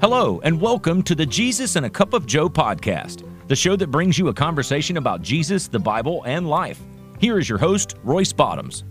Hello, 0.00 0.40
and 0.44 0.58
welcome 0.58 1.02
to 1.02 1.14
the 1.14 1.26
Jesus 1.26 1.76
and 1.76 1.84
a 1.84 1.90
Cup 1.90 2.14
of 2.14 2.24
Joe 2.24 2.48
podcast, 2.48 3.22
the 3.48 3.54
show 3.54 3.76
that 3.76 3.90
brings 3.90 4.18
you 4.18 4.28
a 4.28 4.32
conversation 4.32 4.96
about 4.96 5.20
Jesus, 5.20 5.68
the 5.68 5.78
Bible, 5.78 6.22
and 6.24 6.48
life. 6.48 6.80
Here 7.18 7.38
is 7.38 7.50
your 7.50 7.58
host, 7.58 7.96
Royce 8.02 8.32
Bottoms. 8.32 8.84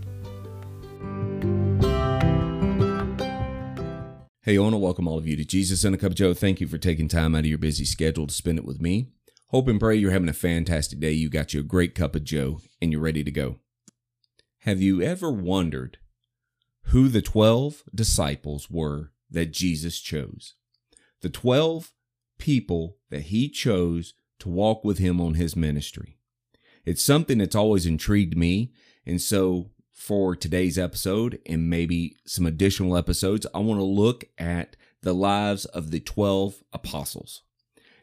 Hey, 4.43 4.55
I 4.55 4.61
want 4.61 4.73
to 4.73 4.77
welcome 4.77 5.07
all 5.07 5.17
of 5.17 5.25
you 5.25 5.35
to 5.35 5.43
Jesus 5.43 5.83
and 5.83 5.95
a 5.95 5.97
Cup 5.97 6.11
of 6.11 6.15
Joe. 6.15 6.35
Thank 6.35 6.61
you 6.61 6.67
for 6.67 6.77
taking 6.77 7.07
time 7.07 7.33
out 7.33 7.39
of 7.39 7.47
your 7.47 7.57
busy 7.57 7.85
schedule 7.85 8.27
to 8.27 8.33
spend 8.35 8.59
it 8.59 8.65
with 8.65 8.79
me. 8.79 9.09
Hope 9.47 9.67
and 9.67 9.79
pray 9.79 9.95
you're 9.95 10.11
having 10.11 10.29
a 10.29 10.33
fantastic 10.33 10.99
day. 10.99 11.13
You 11.13 11.27
got 11.27 11.55
you 11.55 11.61
a 11.61 11.63
great 11.63 11.95
cup 11.95 12.15
of 12.15 12.23
Joe 12.23 12.61
and 12.79 12.91
you're 12.91 13.01
ready 13.01 13.23
to 13.23 13.31
go. 13.31 13.55
Have 14.59 14.79
you 14.79 15.01
ever 15.01 15.31
wondered 15.31 15.97
who 16.83 17.07
the 17.07 17.23
12 17.23 17.81
disciples 17.95 18.69
were 18.69 19.11
that 19.31 19.51
Jesus 19.51 20.01
chose? 20.01 20.53
The 21.21 21.29
12 21.29 21.91
people 22.37 22.97
that 23.09 23.23
he 23.23 23.49
chose 23.49 24.13
to 24.39 24.49
walk 24.49 24.83
with 24.83 24.97
him 24.97 25.19
on 25.19 25.33
his 25.33 25.55
ministry. 25.55 26.17
It's 26.85 27.03
something 27.03 27.37
that's 27.39 27.55
always 27.55 27.85
intrigued 27.85 28.37
me. 28.37 28.71
And 29.05 29.21
so, 29.21 29.71
for 29.93 30.33
today's 30.33 30.79
episode 30.79 31.39
and 31.45 31.69
maybe 31.69 32.15
some 32.25 32.45
additional 32.45 32.95
episodes, 32.95 33.45
I 33.53 33.59
want 33.59 33.81
to 33.81 33.85
look 33.85 34.23
at 34.37 34.77
the 35.01 35.13
lives 35.13 35.65
of 35.65 35.91
the 35.91 35.99
12 35.99 36.63
apostles. 36.71 37.41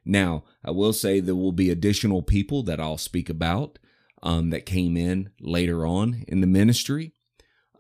Now, 0.05 0.45
I 0.65 0.71
will 0.73 0.93
say 0.93 1.21
there 1.21 1.35
will 1.35 1.53
be 1.53 1.71
additional 1.71 2.23
people 2.23 2.63
that 2.65 2.81
I'll 2.81 2.99
speak 2.99 3.31
about 3.31 3.79
um, 4.23 4.51
that 4.51 4.67
came 4.67 4.97
in 4.97 5.31
later 5.41 5.87
on 5.87 6.25
in 6.29 6.41
the 6.43 6.47
ministry 6.47 7.13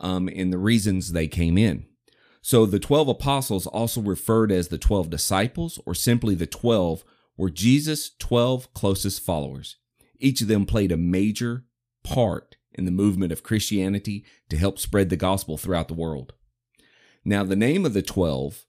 um, 0.01 0.29
and 0.34 0.53
the 0.53 0.59
reasons 0.59 1.12
they 1.12 1.29
came 1.29 1.57
in. 1.57 1.87
So 2.46 2.64
the 2.64 2.78
12 2.78 3.09
apostles, 3.09 3.66
also 3.66 4.00
referred 4.00 4.52
as 4.52 4.69
the 4.69 4.78
12 4.78 5.11
disciples 5.11 5.80
or 5.84 5.97
simply 5.97 6.36
the 6.36 6.47
12, 6.47 7.03
were 7.36 7.50
Jesus' 7.50 8.12
12 8.20 8.72
closest 8.72 9.20
followers. 9.20 9.78
Each 10.20 10.41
of 10.41 10.47
them 10.47 10.64
played 10.64 10.92
a 10.92 10.97
major 10.97 11.64
part 12.05 12.55
in 12.72 12.84
the 12.84 12.92
movement 12.92 13.33
of 13.33 13.42
Christianity 13.42 14.25
to 14.48 14.56
help 14.56 14.78
spread 14.78 15.11
the 15.11 15.16
gospel 15.16 15.56
throughout 15.56 15.88
the 15.88 15.94
world. 15.94 16.34
Now, 17.25 17.42
the 17.42 17.56
name 17.56 17.84
of 17.84 17.94
the 17.94 18.03
12 18.03 18.64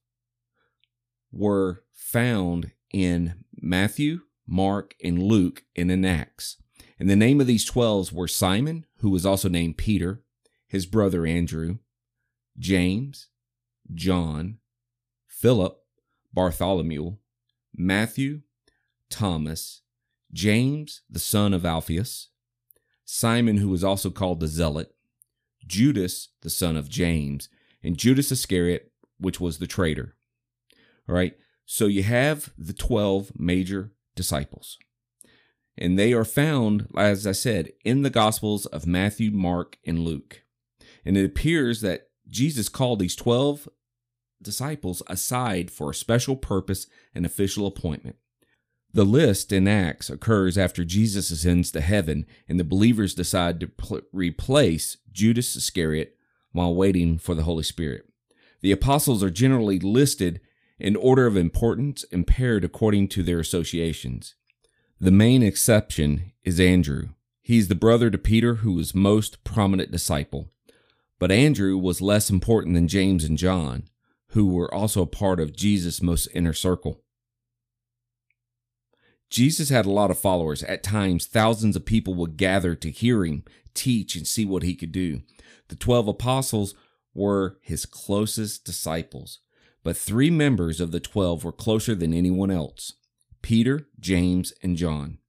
were 1.31 1.84
found 1.94 2.72
in 2.91 3.44
Matthew, 3.62 4.22
Mark, 4.47 4.95
and 5.03 5.22
Luke 5.22 5.66
and 5.75 5.91
in 5.91 6.03
Acts. 6.03 6.58
And 7.00 7.12
the 7.12 7.16
name 7.16 7.39
of 7.39 7.45
these 7.45 7.64
12 7.64 8.12
were 8.12 8.28
Simon, 8.28 8.88
who 9.02 9.12
was 9.12 9.23
also 9.23 9.50
named 9.50 9.78
Peter, 9.78 10.23
his 10.67 10.88
brother 10.88 11.28
Andrew, 11.28 11.78
James, 12.58 13.28
John, 13.94 14.58
Philip, 15.28 15.78
Bartholomew, 16.34 17.18
Matthew, 17.76 18.42
Thomas, 19.10 19.82
James, 20.32 21.02
the 21.10 21.20
son 21.20 21.54
of 21.54 21.66
Alphaeus, 21.66 22.30
Simon, 23.06 23.58
who 23.58 23.70
was 23.70 23.84
also 23.84 24.10
called 24.10 24.40
the 24.40 24.48
Zealot, 24.48 24.94
Judas, 25.66 26.30
the 26.42 26.50
son 26.50 26.76
of 26.76 26.90
James, 26.90 27.50
and 27.84 27.98
Judas 27.98 28.32
Iscariot, 28.32 28.92
which 29.20 29.40
was 29.40 29.60
the 29.60 29.68
traitor. 29.68 30.16
All 31.08 31.16
right, 31.16 31.36
so 31.66 31.86
you 31.86 32.04
have 32.04 32.54
the 32.58 32.74
12 32.74 33.34
major 33.38 33.94
disciples. 34.16 34.78
And 35.78 35.98
they 35.98 36.12
are 36.12 36.26
found, 36.26 36.88
as 36.98 37.28
I 37.28 37.34
said, 37.34 37.72
in 37.86 38.02
the 38.02 38.10
Gospels 38.10 38.66
of 38.66 38.88
Matthew, 38.88 39.32
Mark, 39.32 39.78
and 39.86 40.00
Luke. 40.00 40.44
And 41.06 41.16
it 41.16 41.26
appears 41.26 41.82
that 41.82 42.10
Jesus 42.28 42.68
called 42.68 43.00
these 43.00 43.16
12 43.16 43.70
disciples 44.42 45.02
aside 45.08 45.72
for 45.72 45.92
a 45.92 45.96
special 45.96 46.36
purpose 46.36 46.88
and 47.14 47.26
official 47.26 47.68
appointment. 47.68 48.18
The 48.94 49.04
list 49.04 49.52
in 49.52 49.68
Acts 49.68 50.09
occurs 50.09 50.58
after 50.58 50.84
Jesus 50.84 51.30
ascends 51.30 51.72
to 51.72 51.81
heaven 51.81 52.25
and 52.47 52.59
the 52.59 52.64
believers 52.64 53.14
decide 53.14 53.59
to 53.59 53.68
pl- 53.68 54.02
replace 54.12 54.97
Judas 55.12 55.56
Iscariot 55.56 56.16
while 56.52 56.74
waiting 56.74 57.18
for 57.18 57.36
the 57.36 57.44
Holy 57.44 57.64
Spirit. 57.64 58.06
The 58.62 58.72
apostles 58.72 59.22
are 59.24 59.30
generally 59.30 59.78
listed 59.80 60.42
in 60.80 60.96
order 60.96 61.28
of 61.28 61.38
importance 61.38 62.06
and 62.12 62.26
paired 62.26 62.64
according 62.64 63.09
to 63.09 63.24
their 63.24 63.40
associations. 63.40 64.36
The 65.00 65.12
main 65.12 65.44
exception 65.44 66.31
is 66.44 66.59
Andrew. 66.59 67.09
He's 67.42 67.68
the 67.68 67.76
brother 67.76 68.09
to 68.09 68.18
Peter 68.18 68.56
who 68.56 68.74
was 68.74 68.96
most 68.96 69.44
prominent 69.44 69.92
disciple. 69.92 70.50
But 71.20 71.31
Andrew 71.31 71.78
was 71.78 72.02
less 72.02 72.30
important 72.30 72.76
than 72.76 72.88
James 72.88 73.24
and 73.24 73.38
John 73.38 73.84
who 74.30 74.48
were 74.48 74.74
also 74.74 75.02
a 75.02 75.08
part 75.08 75.40
of 75.40 75.56
Jesus' 75.56 76.02
most 76.02 76.28
inner 76.34 76.54
circle. 76.54 77.02
Jesus 79.30 79.70
had 79.70 79.86
a 79.86 79.92
lot 79.92 80.12
of 80.12 80.20
followers. 80.20 80.64
At 80.64 80.84
times, 80.84 81.26
thousands 81.26 81.76
of 81.76 81.86
people 81.86 82.14
would 82.16 82.38
gather 82.38 82.76
to 82.76 82.90
hear 82.90 83.26
him 83.26 83.44
teach 83.74 84.16
and 84.16 84.26
see 84.26 84.46
what 84.46 84.64
he 84.64 84.76
could 84.76 84.92
do. 84.92 85.22
The 85.68 85.76
12 85.76 86.08
apostles 86.08 86.76
were 87.14 87.58
his 87.62 87.86
closest 87.86 88.64
disciples, 88.64 89.40
but 89.84 89.98
three 89.98 90.30
members 90.30 90.80
of 90.80 90.92
the 90.92 91.00
12 91.00 91.44
were 91.44 91.52
closer 91.52 91.96
than 91.96 92.14
anyone 92.14 92.52
else 92.52 92.94
Peter, 93.42 93.88
James, 94.00 94.54
and 94.64 94.78
John. 94.78 95.20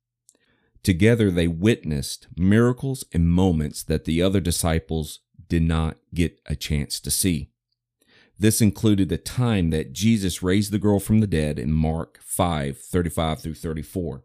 Together, 0.83 1.31
they 1.31 1.49
witnessed 1.49 2.29
miracles 2.37 3.05
and 3.13 3.29
moments 3.29 3.83
that 3.83 4.05
the 4.05 4.23
other 4.23 4.41
disciples 4.41 5.21
did 5.49 5.63
not 5.63 5.97
get 6.15 6.41
a 6.47 6.55
chance 6.55 7.01
to 7.01 7.11
see. 7.11 7.51
This 8.39 8.61
included 8.61 9.09
the 9.09 9.19
time 9.19 9.71
that 9.71 9.93
Jesus 9.93 10.43
raised 10.43 10.71
the 10.71 10.79
girl 10.79 11.01
from 11.01 11.19
the 11.19 11.27
dead 11.27 11.59
in 11.59 11.73
Mark 11.73 12.21
5 12.23 12.79
35 12.79 13.41
through 13.41 13.55
34, 13.55 14.23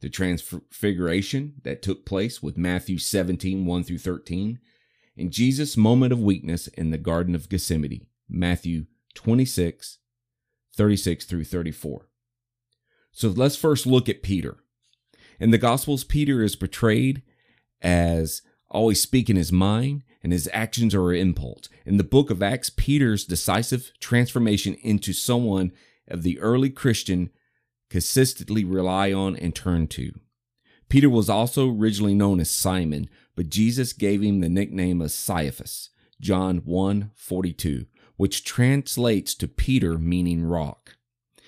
the 0.00 0.08
transfiguration 0.08 1.54
that 1.62 1.80
took 1.80 2.04
place 2.04 2.42
with 2.42 2.58
Matthew 2.58 2.98
17 2.98 3.64
1 3.64 3.84
through 3.84 3.98
13, 3.98 4.58
and 5.16 5.30
Jesus' 5.30 5.76
moment 5.76 6.12
of 6.12 6.20
weakness 6.20 6.66
in 6.68 6.90
the 6.90 6.98
Garden 6.98 7.36
of 7.36 7.48
Gethsemane, 7.48 8.06
Matthew 8.28 8.86
26 9.14 9.98
36 10.74 11.24
through 11.24 11.44
34. 11.44 12.08
So 13.12 13.28
let's 13.28 13.56
first 13.56 13.86
look 13.86 14.08
at 14.08 14.22
Peter. 14.22 14.56
In 15.38 15.50
the 15.50 15.58
Gospels, 15.58 16.02
Peter 16.02 16.42
is 16.42 16.56
portrayed 16.56 17.22
as 17.80 18.42
always 18.70 19.00
speaking 19.00 19.36
his 19.36 19.52
mind 19.52 20.02
and 20.22 20.32
his 20.32 20.48
actions 20.52 20.94
are 20.94 21.12
impulse. 21.12 21.68
In 21.84 21.96
the 21.96 22.04
book 22.04 22.30
of 22.30 22.42
Acts, 22.42 22.70
Peter's 22.70 23.24
decisive 23.24 23.92
transformation 24.00 24.74
into 24.82 25.12
someone 25.12 25.72
of 26.08 26.22
the 26.22 26.38
early 26.38 26.70
Christian 26.70 27.30
consistently 27.90 28.64
rely 28.64 29.12
on 29.12 29.36
and 29.36 29.54
turn 29.54 29.86
to. 29.86 30.12
Peter 30.88 31.10
was 31.10 31.28
also 31.28 31.70
originally 31.70 32.14
known 32.14 32.38
as 32.40 32.50
Simon, 32.50 33.08
but 33.34 33.48
Jesus 33.48 33.92
gave 33.92 34.22
him 34.22 34.40
the 34.40 34.48
nickname 34.48 35.00
of 35.00 35.10
Cephas, 35.10 35.90
John 36.20 36.58
1 36.58 37.10
42, 37.14 37.86
which 38.16 38.44
translates 38.44 39.34
to 39.34 39.48
Peter 39.48 39.98
meaning 39.98 40.44
rock. 40.44 40.96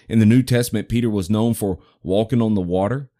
In 0.09 0.19
the 0.19 0.27
New 0.27 0.43
Testament, 0.43 0.89
Peter 0.89 1.09
was 1.09 1.31
known 1.31 1.55
for 1.55 1.79
walking 2.03 2.43
on 2.43 2.55
the 2.55 2.61
water, 2.61 3.11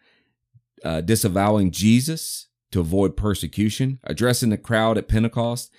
uh, 0.85 1.01
disavowing 1.01 1.71
Jesus, 1.71 2.49
to 2.75 2.81
avoid 2.81 3.17
persecution, 3.17 4.01
addressing 4.03 4.51
the 4.51 4.59
crowd 4.59 4.99
at 4.99 5.07
Pentecost, 5.07 5.73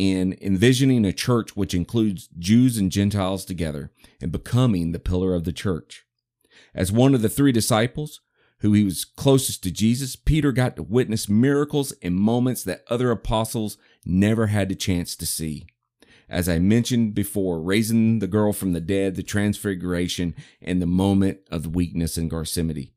and 0.00 0.36
envisioning 0.40 1.04
a 1.04 1.12
church 1.12 1.54
which 1.54 1.74
includes 1.74 2.28
Jews 2.36 2.76
and 2.76 2.90
Gentiles 2.90 3.44
together 3.44 3.92
and 4.20 4.32
becoming 4.32 4.90
the 4.90 4.98
pillar 4.98 5.32
of 5.32 5.44
the 5.44 5.52
church. 5.52 6.04
As 6.74 6.90
one 6.90 7.14
of 7.14 7.22
the 7.22 7.28
three 7.28 7.52
disciples, 7.52 8.20
who 8.62 8.72
he 8.72 8.82
was 8.82 9.04
closest 9.04 9.62
to 9.62 9.70
Jesus, 9.70 10.16
Peter 10.16 10.50
got 10.50 10.74
to 10.74 10.82
witness 10.82 11.28
miracles 11.28 11.92
and 12.02 12.16
moments 12.16 12.64
that 12.64 12.82
other 12.90 13.12
apostles 13.12 13.78
never 14.04 14.48
had 14.48 14.68
the 14.68 14.74
chance 14.74 15.14
to 15.14 15.24
see. 15.24 15.68
As 16.28 16.48
I 16.48 16.58
mentioned 16.58 17.14
before, 17.14 17.60
raising 17.60 18.18
the 18.18 18.26
girl 18.26 18.52
from 18.52 18.72
the 18.72 18.80
dead, 18.80 19.14
the 19.14 19.22
transfiguration, 19.22 20.34
and 20.60 20.82
the 20.82 20.86
moment 20.86 21.38
of 21.48 21.76
weakness 21.76 22.18
in 22.18 22.28
Gethsemane. 22.28 22.90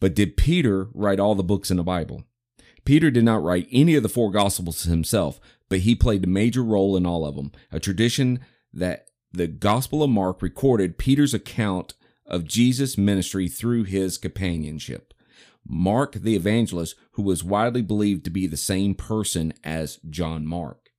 But 0.00 0.14
did 0.14 0.36
Peter 0.36 0.88
write 0.94 1.20
all 1.20 1.34
the 1.34 1.42
books 1.42 1.70
in 1.70 1.76
the 1.76 1.82
Bible? 1.82 2.24
Peter 2.84 3.10
did 3.10 3.24
not 3.24 3.42
write 3.42 3.68
any 3.70 3.94
of 3.94 4.02
the 4.02 4.08
four 4.08 4.30
Gospels 4.30 4.84
himself, 4.84 5.40
but 5.68 5.80
he 5.80 5.94
played 5.94 6.24
a 6.24 6.28
major 6.28 6.62
role 6.62 6.96
in 6.96 7.04
all 7.04 7.26
of 7.26 7.36
them, 7.36 7.52
a 7.70 7.80
tradition 7.80 8.40
that 8.72 9.08
the 9.32 9.46
Gospel 9.46 10.02
of 10.02 10.10
Mark 10.10 10.40
recorded 10.40 10.98
Peter's 10.98 11.34
account 11.34 11.94
of 12.26 12.46
Jesus' 12.46 12.96
ministry 12.96 13.48
through 13.48 13.84
his 13.84 14.18
companionship. 14.18 15.12
Mark 15.66 16.14
the 16.14 16.34
evangelist, 16.34 16.94
who 17.12 17.22
was 17.22 17.44
widely 17.44 17.82
believed 17.82 18.24
to 18.24 18.30
be 18.30 18.46
the 18.46 18.56
same 18.56 18.94
person 18.94 19.52
as 19.62 19.98
John 20.08 20.46
Mark. 20.46 20.90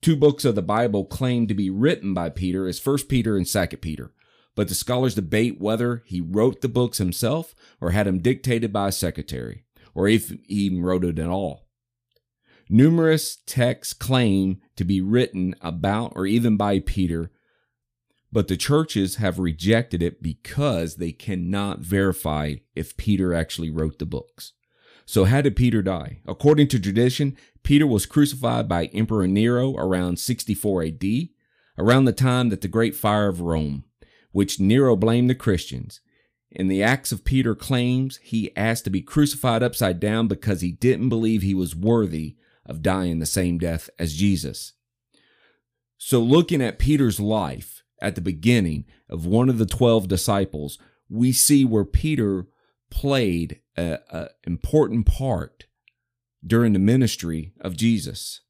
Two 0.00 0.16
books 0.16 0.44
of 0.44 0.54
the 0.54 0.62
Bible 0.62 1.04
claimed 1.04 1.48
to 1.48 1.54
be 1.54 1.70
written 1.70 2.14
by 2.14 2.30
Peter 2.30 2.66
as 2.66 2.84
1 2.84 2.98
Peter 3.08 3.36
and 3.36 3.46
2 3.46 3.66
Peter 3.78 4.12
but 4.54 4.68
the 4.68 4.74
scholars 4.74 5.14
debate 5.14 5.60
whether 5.60 6.02
he 6.06 6.20
wrote 6.20 6.60
the 6.60 6.68
books 6.68 6.98
himself 6.98 7.54
or 7.80 7.90
had 7.90 8.06
them 8.06 8.18
dictated 8.18 8.72
by 8.72 8.88
a 8.88 8.92
secretary, 8.92 9.64
or 9.94 10.08
if 10.08 10.28
he 10.28 10.64
even 10.66 10.82
wrote 10.82 11.04
it 11.04 11.18
at 11.18 11.28
all. 11.28 11.68
Numerous 12.68 13.38
texts 13.46 13.92
claim 13.92 14.60
to 14.76 14.84
be 14.84 15.00
written 15.00 15.54
about 15.60 16.12
or 16.14 16.26
even 16.26 16.56
by 16.56 16.78
Peter, 16.80 17.30
But 18.30 18.48
the 18.48 18.56
churches 18.56 19.16
have 19.16 19.38
rejected 19.38 20.02
it 20.02 20.22
because 20.22 20.96
they 20.96 21.12
cannot 21.12 21.80
verify 21.80 22.54
if 22.74 22.96
Peter 22.96 23.34
actually 23.34 23.70
wrote 23.70 23.98
the 23.98 24.06
books. 24.06 24.52
So, 25.04 25.24
how 25.24 25.42
did 25.42 25.56
Peter 25.56 25.82
die? 25.82 26.20
According 26.26 26.68
to 26.68 26.80
tradition, 26.80 27.36
Peter 27.62 27.86
was 27.86 28.06
crucified 28.06 28.68
by 28.68 28.86
Emperor 28.86 29.26
Nero 29.26 29.76
around 29.76 30.18
64 30.18 30.84
AD, 30.84 31.04
around 31.76 32.04
the 32.06 32.12
time 32.12 32.48
that 32.48 32.62
the 32.62 32.68
Great 32.68 32.94
Fire 32.94 33.28
of 33.28 33.40
Rome, 33.40 33.84
which 34.32 34.60
Nero 34.60 34.96
blamed 34.96 35.30
the 35.30 35.34
Christians. 35.34 36.00
In 36.50 36.68
the 36.68 36.82
Acts 36.82 37.12
of 37.12 37.24
Peter 37.24 37.54
claims 37.54 38.18
he 38.22 38.54
asked 38.56 38.84
to 38.84 38.90
be 38.90 39.00
crucified 39.00 39.62
upside 39.62 40.00
down 40.00 40.28
because 40.28 40.60
he 40.60 40.72
didn't 40.72 41.08
believe 41.08 41.40
he 41.40 41.54
was 41.54 41.74
worthy 41.74 42.36
of 42.66 42.82
dying 42.82 43.18
the 43.18 43.26
same 43.26 43.58
death 43.58 43.88
as 43.98 44.14
Jesus. 44.14 44.74
So, 45.96 46.20
looking 46.20 46.60
at 46.60 46.78
Peter's 46.78 47.20
life 47.20 47.82
at 48.00 48.16
the 48.16 48.20
beginning 48.20 48.84
of 49.08 49.24
one 49.24 49.48
of 49.48 49.58
the 49.58 49.66
12 49.66 50.08
disciples, 50.08 50.78
we 51.08 51.32
see 51.32 51.64
where 51.64 51.84
Peter 51.84 52.46
played 52.90 53.60
an 53.76 54.28
important 54.44 55.06
part 55.06 55.66
during 56.44 56.72
the 56.72 56.78
ministry 56.78 57.52
of 57.60 57.76
Jesus. 57.76 58.40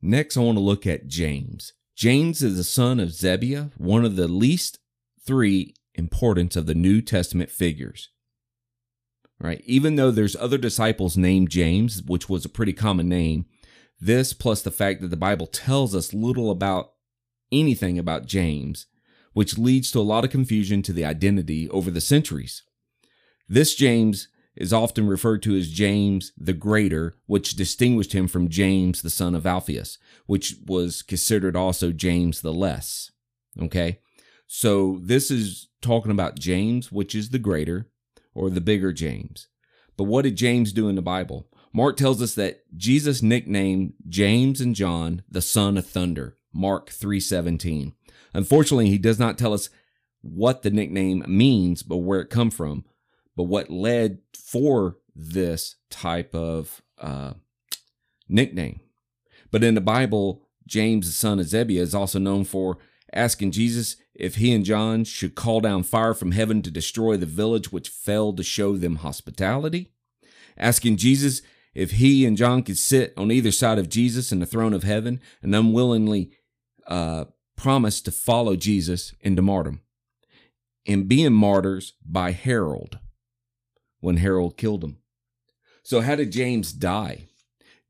Next, 0.00 0.36
I 0.36 0.40
want 0.40 0.56
to 0.56 0.62
look 0.62 0.86
at 0.86 1.08
James. 1.08 1.72
James 1.96 2.42
is 2.42 2.56
the 2.56 2.64
son 2.64 3.00
of 3.00 3.08
Zebediah, 3.08 3.72
one 3.76 4.04
of 4.04 4.14
the 4.16 4.28
least 4.28 4.78
three 5.28 5.74
importance 5.94 6.56
of 6.56 6.64
the 6.64 6.74
New 6.74 7.02
Testament 7.02 7.50
figures. 7.50 8.08
Right? 9.38 9.62
Even 9.66 9.96
though 9.96 10.10
there's 10.10 10.34
other 10.34 10.56
disciples 10.56 11.18
named 11.18 11.50
James, 11.50 12.02
which 12.02 12.30
was 12.30 12.46
a 12.46 12.48
pretty 12.48 12.72
common 12.72 13.10
name, 13.10 13.44
this 14.00 14.32
plus 14.32 14.62
the 14.62 14.70
fact 14.70 15.02
that 15.02 15.08
the 15.08 15.16
Bible 15.18 15.46
tells 15.46 15.94
us 15.94 16.14
little 16.14 16.50
about 16.50 16.92
anything 17.52 17.98
about 17.98 18.26
James, 18.26 18.86
which 19.34 19.58
leads 19.58 19.92
to 19.92 19.98
a 19.98 20.00
lot 20.00 20.24
of 20.24 20.30
confusion 20.30 20.80
to 20.82 20.94
the 20.94 21.04
identity 21.04 21.68
over 21.68 21.90
the 21.90 22.00
centuries. 22.00 22.62
This 23.48 23.74
James 23.74 24.28
is 24.56 24.72
often 24.72 25.06
referred 25.06 25.42
to 25.42 25.56
as 25.56 25.70
James 25.70 26.32
the 26.38 26.54
Greater, 26.54 27.16
which 27.26 27.54
distinguished 27.54 28.14
him 28.14 28.28
from 28.28 28.48
James 28.48 29.02
the 29.02 29.10
son 29.10 29.34
of 29.34 29.46
Alphaeus, 29.46 29.98
which 30.26 30.56
was 30.66 31.02
considered 31.02 31.54
also 31.54 31.92
James 31.92 32.40
the 32.40 32.52
Less. 32.52 33.10
Okay? 33.60 34.00
So 34.48 34.98
this 35.00 35.30
is 35.30 35.68
talking 35.80 36.10
about 36.10 36.38
James, 36.38 36.90
which 36.90 37.14
is 37.14 37.30
the 37.30 37.38
greater 37.38 37.88
or 38.34 38.50
the 38.50 38.60
bigger 38.60 38.92
James. 38.92 39.46
But 39.96 40.04
what 40.04 40.22
did 40.22 40.36
James 40.36 40.72
do 40.72 40.88
in 40.88 40.96
the 40.96 41.02
Bible? 41.02 41.46
Mark 41.72 41.96
tells 41.96 42.20
us 42.20 42.34
that 42.34 42.62
Jesus 42.76 43.22
nicknamed 43.22 43.92
James 44.08 44.60
and 44.60 44.74
John 44.74 45.22
the 45.30 45.42
son 45.42 45.76
of 45.76 45.86
thunder. 45.86 46.36
Mark 46.52 46.90
3:17. 46.90 47.92
Unfortunately, 48.34 48.88
he 48.88 48.98
does 48.98 49.20
not 49.20 49.38
tell 49.38 49.52
us 49.52 49.70
what 50.22 50.62
the 50.62 50.70
nickname 50.70 51.24
means, 51.28 51.84
but 51.84 51.98
where 51.98 52.20
it 52.20 52.30
come 52.30 52.50
from 52.50 52.84
but 53.38 53.44
what 53.44 53.70
led 53.70 54.18
for 54.34 54.96
this 55.14 55.76
type 55.90 56.34
of 56.34 56.82
uh, 57.00 57.34
nickname. 58.28 58.80
But 59.52 59.62
in 59.62 59.76
the 59.76 59.80
Bible, 59.80 60.42
James, 60.66 61.06
the 61.06 61.12
son 61.12 61.38
of 61.38 61.46
Zebediah, 61.46 61.78
is 61.78 61.94
also 61.94 62.18
known 62.18 62.42
for 62.42 62.78
asking 63.12 63.52
Jesus 63.52 63.96
if 64.14 64.36
he 64.36 64.52
and 64.52 64.64
John 64.64 65.04
should 65.04 65.34
call 65.34 65.60
down 65.60 65.82
fire 65.82 66.14
from 66.14 66.32
heaven 66.32 66.62
to 66.62 66.70
destroy 66.70 67.16
the 67.16 67.26
village 67.26 67.72
which 67.72 67.88
failed 67.88 68.36
to 68.36 68.42
show 68.42 68.76
them 68.76 68.96
hospitality, 68.96 69.92
asking 70.56 70.96
Jesus 70.96 71.42
if 71.74 71.92
he 71.92 72.26
and 72.26 72.36
John 72.36 72.62
could 72.62 72.78
sit 72.78 73.14
on 73.16 73.30
either 73.30 73.52
side 73.52 73.78
of 73.78 73.88
Jesus 73.88 74.32
in 74.32 74.40
the 74.40 74.46
throne 74.46 74.72
of 74.72 74.82
heaven 74.82 75.20
and 75.42 75.54
unwillingly 75.54 76.32
uh, 76.86 77.26
promise 77.56 78.00
to 78.02 78.10
follow 78.10 78.56
Jesus 78.56 79.14
into 79.20 79.42
martyrdom, 79.42 79.82
and 80.86 81.08
being 81.08 81.32
martyrs 81.32 81.94
by 82.04 82.32
Herod 82.32 82.98
when 84.00 84.16
Herod 84.16 84.56
killed 84.56 84.84
him. 84.84 84.98
So, 85.82 86.00
how 86.00 86.16
did 86.16 86.32
James 86.32 86.72
die? 86.72 87.28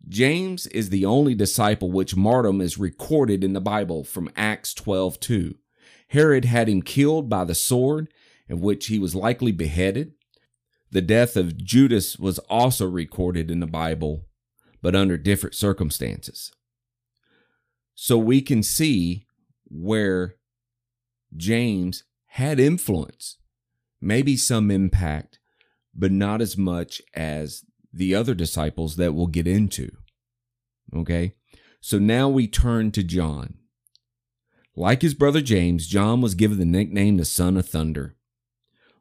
James 0.08 0.66
is 0.68 0.88
the 0.88 1.04
only 1.04 1.34
disciple 1.34 1.90
which 1.90 2.16
martyrdom 2.16 2.60
is 2.60 2.78
recorded 2.78 3.44
in 3.44 3.52
the 3.52 3.60
Bible 3.60 4.04
from 4.04 4.30
Acts 4.36 4.72
12 4.74 5.20
2. 5.20 5.54
Herod 6.08 6.46
had 6.46 6.68
him 6.68 6.80
killed 6.80 7.28
by 7.28 7.44
the 7.44 7.54
sword, 7.54 8.08
in 8.48 8.60
which 8.60 8.86
he 8.86 8.98
was 8.98 9.14
likely 9.14 9.52
beheaded. 9.52 10.12
The 10.90 11.02
death 11.02 11.36
of 11.36 11.58
Judas 11.58 12.18
was 12.18 12.38
also 12.40 12.88
recorded 12.88 13.50
in 13.50 13.60
the 13.60 13.66
Bible, 13.66 14.24
but 14.80 14.96
under 14.96 15.18
different 15.18 15.54
circumstances. 15.54 16.52
So 17.94 18.16
we 18.16 18.40
can 18.40 18.62
see 18.62 19.26
where 19.64 20.36
James 21.36 22.04
had 22.28 22.58
influence, 22.58 23.36
maybe 24.00 24.36
some 24.36 24.70
impact, 24.70 25.38
but 25.94 26.12
not 26.12 26.40
as 26.40 26.56
much 26.56 27.02
as 27.12 27.64
the 27.92 28.14
other 28.14 28.34
disciples 28.34 28.96
that 28.96 29.14
we'll 29.14 29.26
get 29.26 29.46
into. 29.46 29.90
Okay? 30.94 31.34
So 31.80 31.98
now 31.98 32.28
we 32.28 32.46
turn 32.46 32.90
to 32.92 33.02
John. 33.02 33.54
Like 34.74 35.02
his 35.02 35.14
brother 35.14 35.40
James, 35.40 35.86
John 35.86 36.20
was 36.20 36.34
given 36.34 36.58
the 36.58 36.64
nickname 36.64 37.16
the 37.16 37.24
Son 37.24 37.56
of 37.56 37.68
Thunder. 37.68 38.16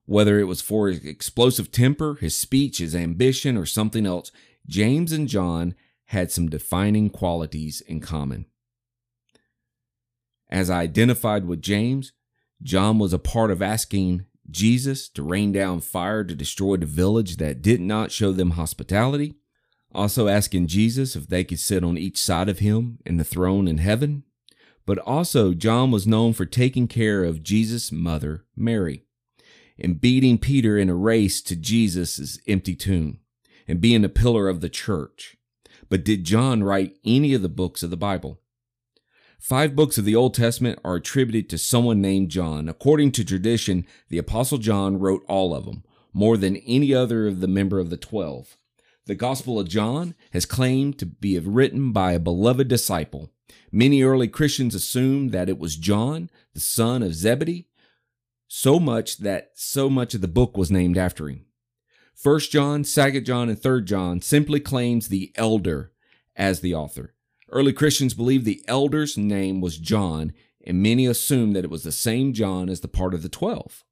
Whether 0.05 0.39
it 0.39 0.45
was 0.45 0.61
for 0.61 0.87
his 0.87 1.03
explosive 1.05 1.71
temper, 1.71 2.15
his 2.15 2.35
speech, 2.35 2.77
his 2.77 2.95
ambition, 2.95 3.57
or 3.57 3.65
something 3.65 4.05
else, 4.05 4.31
James 4.65 5.11
and 5.11 5.27
John 5.27 5.75
had 6.05 6.31
some 6.31 6.49
defining 6.49 7.09
qualities 7.09 7.81
in 7.81 7.99
common. 7.99 8.45
As 10.49 10.69
I 10.69 10.81
identified 10.81 11.45
with 11.45 11.61
James, 11.61 12.13
John 12.63 12.99
was 12.99 13.13
a 13.13 13.19
part 13.19 13.51
of 13.51 13.61
asking 13.61 14.25
Jesus 14.49 15.09
to 15.09 15.23
rain 15.23 15.51
down 15.51 15.81
fire 15.81 16.23
to 16.23 16.35
destroy 16.35 16.77
the 16.77 16.85
village 16.85 17.37
that 17.37 17.61
did 17.61 17.81
not 17.81 18.11
show 18.11 18.31
them 18.31 18.51
hospitality, 18.51 19.35
also 19.93 20.27
asking 20.27 20.67
Jesus 20.67 21.15
if 21.15 21.27
they 21.27 21.43
could 21.43 21.59
sit 21.59 21.83
on 21.83 21.97
each 21.97 22.17
side 22.17 22.49
of 22.49 22.59
him 22.59 22.99
in 23.05 23.17
the 23.17 23.23
throne 23.23 23.67
in 23.67 23.77
heaven. 23.77 24.23
But 24.85 24.99
also, 24.99 25.53
John 25.53 25.91
was 25.91 26.07
known 26.07 26.33
for 26.33 26.45
taking 26.45 26.87
care 26.87 27.23
of 27.23 27.43
Jesus' 27.43 27.91
mother, 27.91 28.45
Mary, 28.55 29.03
and 29.77 29.99
beating 29.99 30.37
Peter 30.37 30.77
in 30.77 30.89
a 30.89 30.95
race 30.95 31.41
to 31.41 31.55
Jesus' 31.55 32.39
empty 32.47 32.75
tomb, 32.75 33.19
and 33.67 33.81
being 33.81 34.05
a 34.05 34.09
pillar 34.09 34.47
of 34.47 34.61
the 34.61 34.69
church. 34.69 35.35
But 35.89 36.05
did 36.05 36.23
John 36.23 36.63
write 36.63 36.97
any 37.05 37.33
of 37.33 37.41
the 37.41 37.49
books 37.49 37.83
of 37.83 37.89
the 37.89 37.97
Bible? 37.97 38.39
Five 39.39 39.75
books 39.75 39.97
of 39.97 40.05
the 40.05 40.15
Old 40.15 40.33
Testament 40.33 40.79
are 40.83 40.95
attributed 40.95 41.49
to 41.49 41.57
someone 41.57 42.01
named 42.01 42.29
John. 42.29 42.67
According 42.67 43.11
to 43.13 43.23
tradition, 43.23 43.85
the 44.09 44.17
Apostle 44.17 44.57
John 44.57 44.99
wrote 44.99 45.23
all 45.27 45.53
of 45.53 45.65
them, 45.65 45.83
more 46.11 46.37
than 46.37 46.57
any 46.57 46.93
other 46.93 47.27
of 47.27 47.39
the 47.39 47.47
member 47.47 47.79
of 47.79 47.89
the 47.89 47.97
twelve. 47.97 48.57
The 49.05 49.15
Gospel 49.15 49.59
of 49.59 49.69
John 49.69 50.15
has 50.31 50.45
claimed 50.45 50.99
to 50.99 51.05
be 51.05 51.39
written 51.39 51.91
by 51.93 52.11
a 52.11 52.19
beloved 52.19 52.67
disciple. 52.67 53.31
Many 53.71 54.01
early 54.03 54.27
Christians 54.27 54.75
assumed 54.75 55.31
that 55.31 55.49
it 55.49 55.59
was 55.59 55.77
John, 55.77 56.29
the 56.53 56.59
son 56.59 57.03
of 57.03 57.13
Zebedee, 57.13 57.69
so 58.47 58.79
much 58.79 59.17
that 59.19 59.51
so 59.53 59.89
much 59.89 60.13
of 60.13 60.21
the 60.21 60.27
book 60.27 60.57
was 60.57 60.71
named 60.71 60.97
after 60.97 61.29
him. 61.29 61.45
First 62.15 62.51
John, 62.51 62.83
Second 62.83 63.25
John, 63.25 63.47
and 63.47 63.59
Third 63.59 63.85
John 63.85 64.21
simply 64.21 64.59
claims 64.59 65.07
the 65.07 65.31
elder 65.35 65.91
as 66.35 66.61
the 66.61 66.73
author. 66.73 67.13
Early 67.49 67.73
Christians 67.73 68.13
believed 68.13 68.45
the 68.45 68.63
elder's 68.67 69.17
name 69.17 69.61
was 69.61 69.77
John, 69.77 70.33
and 70.65 70.83
many 70.83 71.05
assumed 71.05 71.55
that 71.55 71.63
it 71.63 71.69
was 71.69 71.83
the 71.83 71.91
same 71.91 72.33
John 72.33 72.69
as 72.69 72.81
the 72.81 72.87
part 72.87 73.13
of 73.13 73.23
the 73.23 73.29
twelve. 73.29 73.85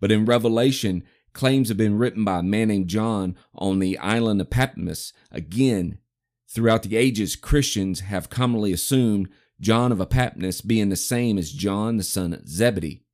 But 0.00 0.10
in 0.10 0.24
Revelation, 0.24 1.04
claims 1.34 1.68
have 1.68 1.76
been 1.76 1.98
written 1.98 2.24
by 2.24 2.38
a 2.38 2.42
man 2.42 2.68
named 2.68 2.88
John 2.88 3.36
on 3.54 3.78
the 3.78 3.98
island 3.98 4.40
of 4.40 4.50
Patmos. 4.50 5.12
Again, 5.30 5.98
throughout 6.48 6.82
the 6.82 6.96
ages, 6.96 7.36
Christians 7.36 8.00
have 8.00 8.30
commonly 8.30 8.72
assumed 8.72 9.28
John 9.60 9.92
of 9.92 10.08
Patmos 10.08 10.60
being 10.62 10.88
the 10.88 10.96
same 10.96 11.36
as 11.36 11.52
John 11.52 11.96
the 11.96 12.04
son 12.04 12.32
of 12.32 12.48
Zebedee. 12.48 13.04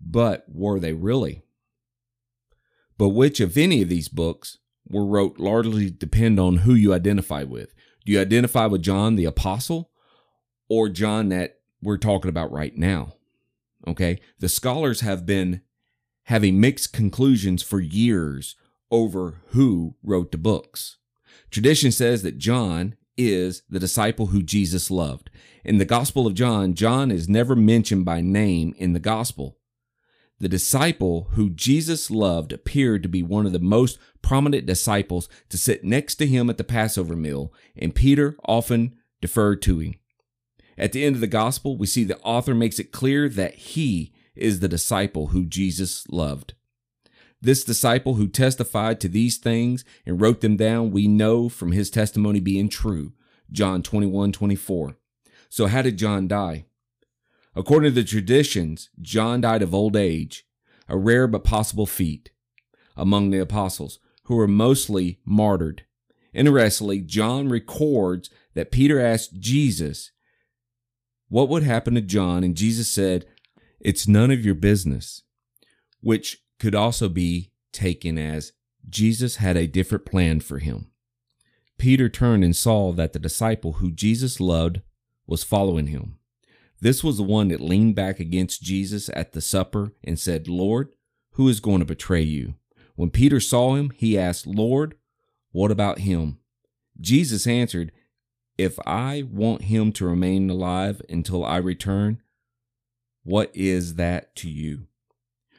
But 0.00 0.46
were 0.48 0.80
they 0.80 0.94
really? 0.94 1.42
But 2.96 3.10
which, 3.10 3.40
if 3.40 3.56
any 3.56 3.82
of 3.82 3.88
these 3.88 4.08
books, 4.08 4.58
were 4.88 5.04
wrote 5.04 5.38
largely 5.38 5.90
depend 5.90 6.40
on 6.40 6.58
who 6.58 6.74
you 6.74 6.94
identify 6.94 7.42
with. 7.42 7.74
Do 8.04 8.12
you 8.12 8.20
identify 8.20 8.66
with 8.66 8.82
John 8.82 9.16
the 9.16 9.24
apostle 9.24 9.90
or 10.68 10.88
John 10.88 11.28
that 11.28 11.58
we're 11.82 11.98
talking 11.98 12.28
about 12.28 12.52
right 12.52 12.76
now? 12.76 13.14
Okay. 13.86 14.20
The 14.38 14.48
scholars 14.48 15.00
have 15.00 15.26
been 15.26 15.62
having 16.24 16.60
mixed 16.60 16.92
conclusions 16.92 17.62
for 17.62 17.80
years 17.80 18.56
over 18.90 19.40
who 19.48 19.96
wrote 20.02 20.32
the 20.32 20.38
books. 20.38 20.98
Tradition 21.50 21.90
says 21.92 22.22
that 22.22 22.38
John 22.38 22.96
is 23.16 23.62
the 23.68 23.78
disciple 23.78 24.26
who 24.26 24.42
Jesus 24.42 24.90
loved. 24.90 25.30
In 25.64 25.78
the 25.78 25.84
Gospel 25.84 26.26
of 26.26 26.34
John, 26.34 26.74
John 26.74 27.10
is 27.10 27.28
never 27.28 27.54
mentioned 27.54 28.04
by 28.04 28.20
name 28.20 28.74
in 28.78 28.92
the 28.92 29.00
Gospel. 29.00 29.58
The 30.40 30.48
disciple 30.48 31.28
who 31.32 31.50
Jesus 31.50 32.10
loved 32.10 32.52
appeared 32.52 33.02
to 33.02 33.10
be 33.10 33.22
one 33.22 33.44
of 33.44 33.52
the 33.52 33.58
most 33.58 33.98
prominent 34.22 34.64
disciples 34.64 35.28
to 35.50 35.58
sit 35.58 35.84
next 35.84 36.14
to 36.16 36.26
him 36.26 36.48
at 36.48 36.56
the 36.56 36.64
Passover 36.64 37.14
meal, 37.14 37.52
and 37.76 37.94
Peter 37.94 38.36
often 38.46 38.96
deferred 39.20 39.60
to 39.62 39.80
him. 39.80 39.94
At 40.78 40.92
the 40.92 41.04
end 41.04 41.14
of 41.14 41.20
the 41.20 41.26
gospel, 41.26 41.76
we 41.76 41.86
see 41.86 42.04
the 42.04 42.18
author 42.20 42.54
makes 42.54 42.78
it 42.78 42.90
clear 42.90 43.28
that 43.28 43.54
he 43.54 44.14
is 44.34 44.60
the 44.60 44.68
disciple 44.68 45.28
who 45.28 45.44
Jesus 45.44 46.08
loved. 46.08 46.54
This 47.42 47.62
disciple 47.62 48.14
who 48.14 48.26
testified 48.26 48.98
to 49.00 49.08
these 49.08 49.36
things 49.36 49.84
and 50.06 50.20
wrote 50.20 50.40
them 50.40 50.56
down, 50.56 50.90
we 50.90 51.06
know 51.06 51.50
from 51.50 51.72
his 51.72 51.90
testimony 51.90 52.40
being 52.40 52.70
true. 52.70 53.12
John 53.52 53.82
21 53.82 54.32
24. 54.32 54.96
So, 55.50 55.66
how 55.66 55.82
did 55.82 55.98
John 55.98 56.28
die? 56.28 56.64
According 57.54 57.92
to 57.92 57.94
the 57.94 58.06
traditions, 58.06 58.90
John 59.00 59.40
died 59.40 59.62
of 59.62 59.74
old 59.74 59.96
age, 59.96 60.44
a 60.88 60.96
rare 60.96 61.26
but 61.26 61.44
possible 61.44 61.86
feat 61.86 62.30
among 62.96 63.30
the 63.30 63.38
apostles, 63.38 63.98
who 64.24 64.36
were 64.36 64.48
mostly 64.48 65.20
martyred. 65.24 65.84
Interestingly, 66.32 67.00
John 67.00 67.48
records 67.48 68.30
that 68.54 68.70
Peter 68.70 69.00
asked 69.00 69.40
Jesus 69.40 70.12
what 71.28 71.48
would 71.48 71.62
happen 71.62 71.94
to 71.94 72.00
John, 72.00 72.42
and 72.42 72.56
Jesus 72.56 72.88
said, 72.88 73.24
It's 73.78 74.08
none 74.08 74.30
of 74.30 74.44
your 74.44 74.56
business, 74.56 75.22
which 76.00 76.38
could 76.58 76.74
also 76.74 77.08
be 77.08 77.52
taken 77.72 78.18
as 78.18 78.52
Jesus 78.88 79.36
had 79.36 79.56
a 79.56 79.68
different 79.68 80.04
plan 80.04 80.40
for 80.40 80.58
him. 80.58 80.90
Peter 81.78 82.08
turned 82.08 82.44
and 82.44 82.54
saw 82.54 82.92
that 82.92 83.12
the 83.12 83.18
disciple 83.18 83.74
who 83.74 83.90
Jesus 83.90 84.40
loved 84.40 84.82
was 85.26 85.44
following 85.44 85.86
him. 85.86 86.18
This 86.80 87.04
was 87.04 87.18
the 87.18 87.22
one 87.22 87.48
that 87.48 87.60
leaned 87.60 87.94
back 87.94 88.20
against 88.20 88.62
Jesus 88.62 89.10
at 89.14 89.32
the 89.32 89.40
supper 89.40 89.92
and 90.02 90.18
said, 90.18 90.48
Lord, 90.48 90.88
who 91.32 91.48
is 91.48 91.60
going 91.60 91.80
to 91.80 91.84
betray 91.84 92.22
you? 92.22 92.54
When 92.96 93.10
Peter 93.10 93.40
saw 93.40 93.74
him, 93.74 93.90
he 93.90 94.18
asked, 94.18 94.46
Lord, 94.46 94.94
what 95.52 95.70
about 95.70 96.00
him? 96.00 96.38
Jesus 97.00 97.46
answered, 97.46 97.92
If 98.56 98.78
I 98.86 99.24
want 99.30 99.62
him 99.62 99.92
to 99.92 100.06
remain 100.06 100.48
alive 100.48 101.02
until 101.08 101.44
I 101.44 101.56
return, 101.58 102.22
what 103.22 103.50
is 103.54 103.94
that 103.94 104.34
to 104.36 104.48
you? 104.48 104.86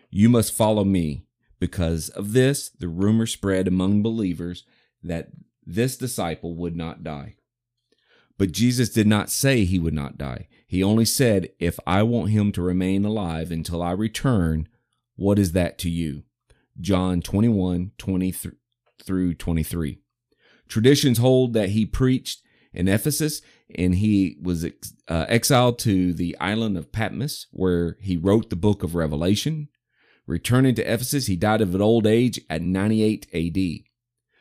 You 0.10 0.30
must 0.30 0.54
follow 0.54 0.84
me. 0.84 1.26
Because 1.60 2.10
of 2.10 2.34
this, 2.34 2.70
the 2.70 2.88
rumor 2.88 3.28
spread 3.28 3.68
among 3.68 4.02
believers 4.02 4.64
that 5.04 5.30
this 5.64 5.96
disciple 5.96 6.56
would 6.56 6.76
not 6.76 7.04
die. 7.04 7.36
But 8.38 8.52
Jesus 8.52 8.90
did 8.90 9.06
not 9.06 9.30
say 9.30 9.64
he 9.64 9.78
would 9.78 9.94
not 9.94 10.18
die. 10.18 10.48
He 10.72 10.82
only 10.82 11.04
said, 11.04 11.50
If 11.60 11.82
I 11.86 12.02
want 12.04 12.30
him 12.30 12.54
to 12.54 12.62
remain 12.62 13.04
alive 13.04 13.52
until 13.52 13.84
I 13.84 13.92
return, 13.92 14.70
what 15.18 15.38
is 15.38 15.52
that 15.52 15.78
to 15.80 15.90
you? 15.90 16.24
John 16.80 17.22
21 17.22 17.92
20 17.98 18.34
through 19.04 19.34
23. 19.34 20.00
Traditions 20.70 21.18
hold 21.18 21.52
that 21.56 21.72
he 21.72 21.86
preached 21.86 22.42
in 22.74 22.88
Ephesus 22.88 23.42
and 23.76 23.96
he 23.96 24.38
was 24.42 24.64
ex- 24.64 24.94
uh, 25.10 25.26
exiled 25.28 25.78
to 25.80 26.14
the 26.14 26.38
island 26.40 26.78
of 26.78 26.94
Patmos, 26.94 27.48
where 27.52 27.98
he 28.00 28.16
wrote 28.16 28.50
the 28.50 28.56
book 28.56 28.82
of 28.82 28.96
Revelation. 28.96 29.68
Returning 30.26 30.76
to 30.76 30.84
Ephesus, 30.84 31.28
he 31.28 31.36
died 31.36 31.60
of 31.60 31.76
an 31.76 31.82
old 31.82 32.08
age 32.08 32.40
at 32.50 32.62
98 32.62 33.28
AD. 33.34 33.84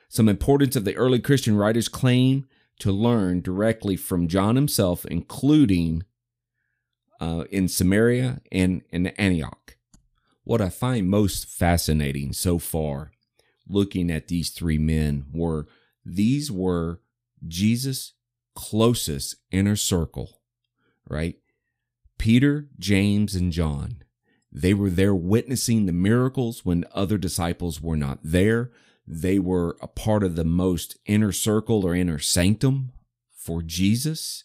Some 0.08 0.28
importance 0.28 0.76
of 0.76 0.84
the 0.84 0.94
early 0.94 1.18
Christian 1.18 1.56
writers 1.56 1.88
claim 1.88 2.46
to 2.78 2.92
learn 2.92 3.40
directly 3.40 3.96
from 3.96 4.28
John 4.28 4.54
himself, 4.54 5.04
including 5.06 6.04
uh, 7.21 7.45
in 7.50 7.69
Samaria 7.69 8.41
and 8.50 8.83
in 8.91 9.09
Antioch. 9.09 9.77
What 10.45 10.61
I 10.61 10.71
find 10.71 11.09
most 11.09 11.47
fascinating 11.47 12.33
so 12.33 12.59
far, 12.59 13.12
looking 13.69 14.11
at 14.11 14.29
these 14.29 14.50
three 14.50 14.79
men, 14.79 15.27
were 15.33 15.69
these 16.05 16.50
were 16.50 17.00
Jesus' 17.47 18.15
closest 18.55 19.37
inner 19.50 19.77
circle, 19.77 20.41
right? 21.09 21.37
Peter, 22.19 22.69
James, 22.79 23.35
and 23.35 23.53
John. 23.53 24.03
They 24.53 24.75
were 24.75 24.91
there 24.91 25.15
witnessing 25.15 25.87
the 25.87 25.93
miracles 25.93 26.65
when 26.65 26.85
other 26.93 27.17
disciples 27.17 27.81
were 27.81 27.97
not 27.97 28.19
there. 28.25 28.73
They 29.07 29.39
were 29.39 29.77
a 29.81 29.87
part 29.87 30.23
of 30.25 30.37
the 30.37 30.45
most 30.45 30.99
inner 31.07 31.33
circle 31.33 31.87
or 31.87 31.95
inner 31.95 32.19
sanctum 32.19 32.93
for 33.33 33.62
Jesus. 33.62 34.45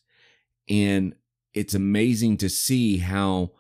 And 0.70 1.16
it's 1.56 1.74
amazing 1.74 2.38
to 2.38 2.50
see 2.50 2.98
how 2.98 3.52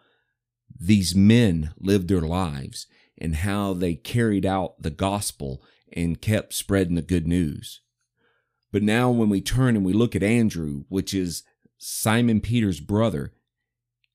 these 0.78 1.16
men 1.16 1.74
lived 1.80 2.10
their 2.10 2.22
lives 2.22 2.88
and 3.18 3.38
how 3.38 3.74
they 3.74 3.96
carried 3.96 4.46
out 4.46 4.82
the 4.82 4.90
gospel 4.90 5.64
and 5.94 6.22
kept 6.22 6.54
spreading 6.54 6.96
the 6.96 7.02
good 7.02 7.26
news. 7.26 7.82
But 8.72 8.84
now, 8.84 9.10
when 9.10 9.30
we 9.30 9.40
turn 9.40 9.78
and 9.78 9.86
we 9.86 9.94
look 9.94 10.16
at 10.16 10.24
Andrew, 10.24 10.84
which 10.90 11.14
is 11.14 11.44
Simon 11.78 12.42
Peter's 12.42 12.82
brother, 12.82 13.32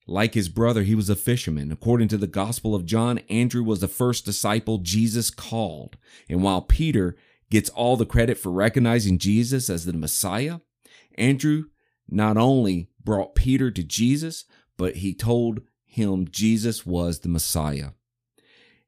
like 0.05 0.35
his 0.35 0.49
brother, 0.49 0.83
he 0.83 0.93
was 0.93 1.09
a 1.09 1.15
fisherman. 1.15 1.71
According 1.71 2.09
to 2.09 2.17
the 2.17 2.27
Gospel 2.27 2.75
of 2.75 2.85
John, 2.85 3.19
Andrew 3.29 3.63
was 3.63 3.81
the 3.81 3.87
first 3.87 4.25
disciple 4.25 4.77
Jesus 4.77 5.31
called. 5.31 5.97
And 6.29 6.43
while 6.43 6.61
Peter 6.61 7.15
gets 7.49 7.69
all 7.69 7.97
the 7.97 8.05
credit 8.05 8.37
for 8.37 8.51
recognizing 8.51 9.17
Jesus 9.17 9.69
as 9.69 9.85
the 9.85 9.93
Messiah, 9.93 10.59
Andrew 11.15 11.65
not 12.09 12.37
only 12.37 12.89
brought 13.03 13.35
Peter 13.35 13.71
to 13.71 13.83
Jesus, 13.83 14.45
but 14.77 14.97
he 14.97 15.13
told 15.13 15.61
him 15.85 16.27
Jesus 16.29 16.85
was 16.85 17.19
the 17.19 17.29
Messiah. 17.29 17.91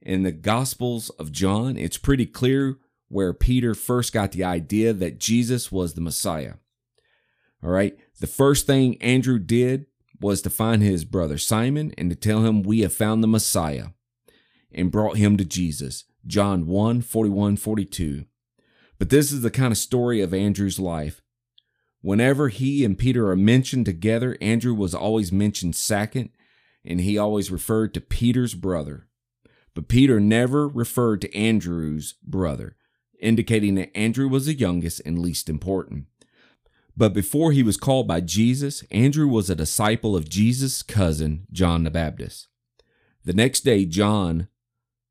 In 0.02 0.24
the 0.24 0.32
Gospels 0.32 1.10
of 1.12 1.32
John, 1.32 1.78
it's 1.78 1.98
pretty 1.98 2.26
clear 2.26 2.78
where 3.08 3.34
Peter 3.34 3.74
first 3.74 4.12
got 4.12 4.32
the 4.32 4.44
idea 4.44 4.92
that 4.92 5.20
Jesus 5.20 5.72
was 5.72 5.94
the 5.94 6.02
Messiah. 6.02 6.56
All 7.64 7.70
right. 7.70 7.98
The 8.20 8.28
first 8.28 8.66
thing 8.68 9.02
Andrew 9.02 9.40
did 9.40 9.86
was 10.20 10.42
to 10.42 10.50
find 10.50 10.82
his 10.82 11.06
brother 11.06 11.38
Simon 11.38 11.94
and 11.98 12.10
to 12.10 12.16
tell 12.16 12.44
him 12.44 12.64
we 12.64 12.82
have 12.82 12.94
found 12.94 13.24
the 13.24 13.28
Messiah 13.28 13.88
and 14.72 14.92
brought 14.92 15.18
him 15.18 15.38
to 15.38 15.46
Jesus. 15.46 16.06
John 16.26 16.68
1 16.68 17.02
41 17.02 17.58
42. 17.58 18.26
But 19.00 19.10
this 19.10 19.32
is 19.32 19.42
the 19.42 19.52
kind 19.52 19.72
of 19.72 19.78
story 19.78 20.22
of 20.22 20.34
Andrew's 20.34 20.80
life. 20.80 21.22
Whenever 22.04 22.50
he 22.50 22.84
and 22.84 22.98
Peter 22.98 23.30
are 23.30 23.36
mentioned 23.36 23.86
together, 23.86 24.38
Andrew 24.42 24.74
was 24.74 24.94
always 24.94 25.32
mentioned 25.32 25.74
second, 25.74 26.32
and 26.84 27.00
he 27.00 27.18
always 27.18 27.50
referred 27.50 27.94
to 27.94 28.02
Peter's 28.02 28.56
brother. 28.56 29.08
But 29.74 29.88
Peter 29.88 30.20
never 30.20 30.68
referred 30.68 31.22
to 31.22 31.34
Andrew's 31.34 32.16
brother, 32.22 32.76
indicating 33.22 33.76
that 33.76 33.96
Andrew 33.96 34.28
was 34.28 34.48
the 34.48 34.54
youngest 34.54 35.02
and 35.06 35.18
least 35.18 35.48
important. 35.48 36.08
But 36.96 37.14
before 37.14 37.54
he 37.54 37.64
was 37.64 37.78
called 37.78 38.06
by 38.06 38.20
Jesus, 38.20 38.84
Andrew 38.92 39.30
was 39.30 39.50
a 39.50 39.56
disciple 39.56 40.14
of 40.14 40.28
Jesus' 40.28 40.84
cousin, 40.84 41.48
John 41.54 41.86
the 41.86 41.90
Baptist. 41.90 42.50
The 43.24 43.32
next 43.32 43.62
day, 43.62 43.86
John 43.86 44.50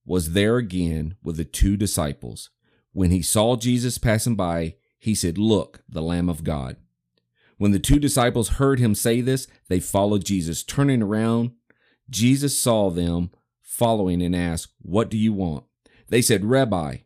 was 0.04 0.32
there 0.32 0.58
again 0.58 1.16
with 1.24 1.38
the 1.38 1.46
two 1.46 1.78
disciples. 1.78 2.50
When 2.92 3.10
he 3.10 3.22
saw 3.22 3.56
Jesus 3.56 3.96
passing 3.96 4.36
by, 4.36 4.74
he 4.98 5.14
said, 5.14 5.38
Look, 5.38 5.82
the 5.88 6.02
Lamb 6.02 6.28
of 6.28 6.44
God. 6.44 6.76
When 7.62 7.70
the 7.70 7.78
two 7.78 8.00
disciples 8.00 8.58
heard 8.58 8.80
him 8.80 8.92
say 8.92 9.20
this, 9.20 9.46
they 9.68 9.78
followed 9.78 10.24
Jesus. 10.24 10.64
Turning 10.64 11.00
around, 11.00 11.52
Jesus 12.10 12.58
saw 12.58 12.90
them 12.90 13.30
following 13.62 14.20
and 14.20 14.34
asked, 14.34 14.72
What 14.80 15.08
do 15.08 15.16
you 15.16 15.32
want? 15.32 15.62
They 16.08 16.22
said, 16.22 16.44
Rabbi, 16.44 16.96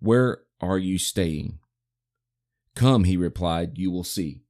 where 0.00 0.40
are 0.60 0.78
you 0.78 0.98
staying? 0.98 1.60
Come, 2.74 3.04
he 3.04 3.16
replied, 3.16 3.78
you 3.78 3.92
will 3.92 4.02
see. 4.02 4.42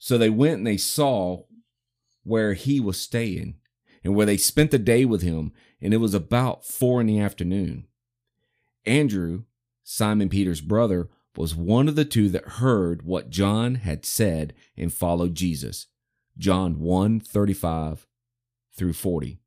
So 0.00 0.18
they 0.18 0.28
went 0.28 0.58
and 0.58 0.66
they 0.66 0.76
saw 0.76 1.44
where 2.24 2.54
he 2.54 2.80
was 2.80 2.98
staying 2.98 3.58
and 4.02 4.16
where 4.16 4.26
they 4.26 4.38
spent 4.38 4.72
the 4.72 4.78
day 4.80 5.04
with 5.04 5.22
him, 5.22 5.52
and 5.80 5.94
it 5.94 5.98
was 5.98 6.14
about 6.14 6.66
four 6.66 7.00
in 7.00 7.06
the 7.06 7.20
afternoon. 7.20 7.86
Andrew, 8.86 9.44
Simon 9.84 10.28
Peter's 10.28 10.60
brother, 10.60 11.10
was 11.36 11.54
one 11.54 11.88
of 11.88 11.96
the 11.96 12.04
two 12.04 12.28
that 12.30 12.44
heard 12.44 13.02
what 13.02 13.30
John 13.30 13.76
had 13.76 14.04
said 14.04 14.54
and 14.76 14.92
followed 14.92 15.34
Jesus. 15.34 15.86
John 16.38 16.78
1 16.80 17.20
35 17.20 18.06
through 18.74 18.92
40. 18.92 19.38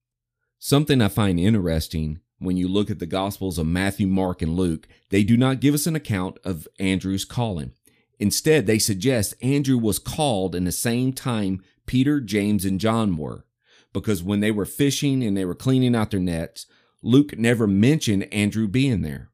Something 0.60 1.02
I 1.02 1.08
find 1.08 1.40
interesting 1.40 2.20
when 2.40 2.58
you 2.58 2.68
look 2.68 2.90
at 2.90 3.00
the 3.00 3.06
Gospels 3.06 3.58
of 3.58 3.68
Matthew, 3.68 4.08
Mark, 4.08 4.42
and 4.42 4.56
Luke, 4.56 4.88
they 5.10 5.24
do 5.24 5.38
not 5.38 5.60
give 5.60 5.74
us 5.74 5.88
an 5.88 5.96
account 5.96 6.38
of 6.44 6.68
Andrew's 6.80 7.26
calling. 7.26 7.74
Instead, 8.20 8.66
they 8.66 8.80
suggest 8.80 9.34
Andrew 9.42 9.78
was 9.78 10.00
called 10.00 10.56
in 10.56 10.64
the 10.64 10.72
same 10.72 11.14
time 11.14 11.62
Peter, 11.86 12.20
James, 12.20 12.66
and 12.66 12.80
John 12.80 13.18
were, 13.18 13.46
because 13.94 14.24
when 14.24 14.40
they 14.40 14.52
were 14.52 14.66
fishing 14.66 15.24
and 15.24 15.36
they 15.36 15.46
were 15.46 15.56
cleaning 15.56 15.96
out 15.96 16.12
their 16.12 16.20
nets, 16.20 16.66
Luke 17.02 17.38
never 17.38 17.68
mentioned 17.68 18.32
Andrew 18.34 18.68
being 18.68 19.02
there. 19.02 19.30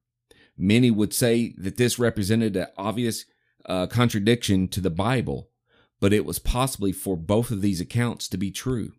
Many 0.58 0.92
would 0.92 1.14
say 1.14 1.54
that 1.58 1.78
this 1.78 1.98
represented 1.98 2.56
an 2.56 2.68
obvious 2.78 3.26
uh, 3.66 3.88
contradiction 3.88 4.68
to 4.70 4.82
the 4.82 4.90
Bible, 4.90 5.50
but 6.00 6.14
it 6.14 6.26
was 6.26 6.40
possibly 6.40 6.92
for 6.92 7.16
both 7.16 7.52
of 7.52 7.62
these 7.62 7.82
accounts 7.82 8.28
to 8.30 8.38
be 8.38 8.52
true. 8.52 8.94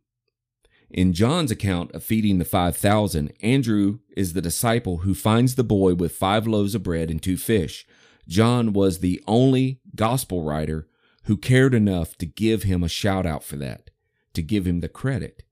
In 0.91 1.15
John's 1.15 1.51
account 1.51 1.93
of 1.93 2.05
feeding 2.05 2.39
the 2.39 2.45
5,000, 2.45 3.33
Andrew 3.41 4.01
is 4.15 4.35
the 4.35 4.43
disciple 4.43 4.99
who 4.99 5.15
finds 5.15 5.55
the 5.55 5.65
boy 5.65 5.95
with 5.95 6.13
five 6.13 6.47
loaves 6.47 6.75
of 6.75 6.83
bread 6.83 7.11
and 7.11 7.23
two 7.23 7.39
fish. 7.39 7.87
John 8.29 8.73
was 8.73 8.99
the 8.99 9.23
only 9.27 9.81
gospel 9.95 10.43
writer 10.45 10.87
who 11.25 11.37
cared 11.37 11.73
enough 11.75 12.17
to 12.19 12.27
give 12.27 12.65
him 12.65 12.83
a 12.83 12.89
shout 12.89 13.25
out 13.25 13.43
for 13.43 13.57
that, 13.57 13.91
to 14.35 14.43
give 14.43 14.67
him 14.67 14.81
the 14.81 14.89
credit. 14.89 15.45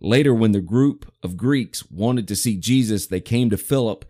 Later, 0.00 0.32
when 0.32 0.52
the 0.52 0.60
group 0.60 1.12
of 1.22 1.36
Greeks 1.36 1.90
wanted 1.90 2.28
to 2.28 2.36
see 2.36 2.56
Jesus, 2.56 3.06
they 3.06 3.20
came 3.20 3.50
to 3.50 3.56
Philip, 3.56 4.04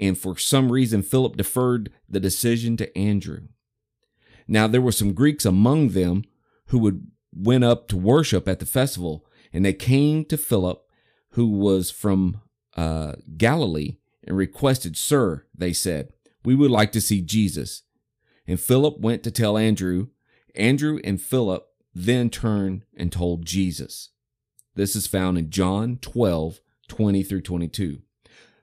and 0.00 0.16
for 0.16 0.36
some 0.36 0.72
reason, 0.72 1.02
Philip 1.02 1.36
deferred 1.36 1.92
the 2.08 2.20
decision 2.20 2.76
to 2.78 2.98
Andrew. 2.98 3.48
Now, 4.48 4.66
there 4.66 4.80
were 4.80 4.92
some 4.92 5.12
Greeks 5.12 5.44
among 5.44 5.90
them 5.90 6.24
who 6.66 6.78
would 6.80 7.06
went 7.32 7.62
up 7.62 7.86
to 7.88 7.96
worship 7.96 8.48
at 8.48 8.58
the 8.58 8.66
festival, 8.66 9.24
and 9.52 9.64
they 9.64 9.72
came 9.72 10.24
to 10.24 10.36
Philip, 10.36 10.82
who 11.30 11.48
was 11.48 11.90
from 11.90 12.40
uh, 12.76 13.12
Galilee, 13.36 13.98
and 14.24 14.36
requested, 14.36 14.96
Sir, 14.96 15.46
they 15.56 15.72
said, 15.72 16.12
we 16.44 16.54
would 16.54 16.70
like 16.70 16.92
to 16.92 17.00
see 17.00 17.20
Jesus. 17.20 17.82
And 18.46 18.58
Philip 18.58 18.98
went 18.98 19.22
to 19.24 19.30
tell 19.30 19.56
Andrew. 19.56 20.08
Andrew 20.54 20.98
and 21.04 21.20
Philip 21.20 21.66
then 21.94 22.30
turned 22.30 22.84
and 22.96 23.12
told 23.12 23.44
Jesus. 23.44 24.10
This 24.74 24.96
is 24.96 25.06
found 25.06 25.38
in 25.38 25.50
John 25.50 25.98
12, 26.00 26.60
20 26.88 27.22
through 27.22 27.42
22. 27.42 28.00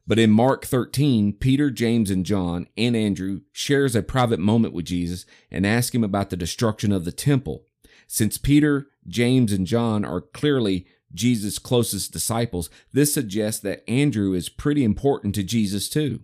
But 0.07 0.19
in 0.19 0.31
Mark 0.31 0.65
13, 0.65 1.33
Peter, 1.33 1.69
James, 1.69 2.09
and 2.09 2.25
John 2.25 2.67
and 2.77 2.95
Andrew 2.95 3.41
shares 3.51 3.93
a 3.93 4.01
private 4.01 4.39
moment 4.39 4.73
with 4.73 4.85
Jesus 4.85 5.25
and 5.51 5.67
ask 5.67 5.93
him 5.93 6.03
about 6.03 6.29
the 6.29 6.37
destruction 6.37 6.93
of 6.93 7.03
the 7.03 7.11
temple. 7.11 7.65
Since 8.07 8.37
Peter, 8.37 8.87
James, 9.05 9.51
and 9.51 9.67
John 9.67 10.05
are 10.05 10.21
clearly 10.21 10.87
Jesus' 11.13 11.59
closest 11.59 12.13
disciples, 12.13 12.69
this 12.93 13.13
suggests 13.13 13.59
that 13.61 13.87
Andrew 13.89 14.33
is 14.33 14.47
pretty 14.47 14.85
important 14.85 15.35
to 15.35 15.43
Jesus 15.43 15.89
too. 15.89 16.21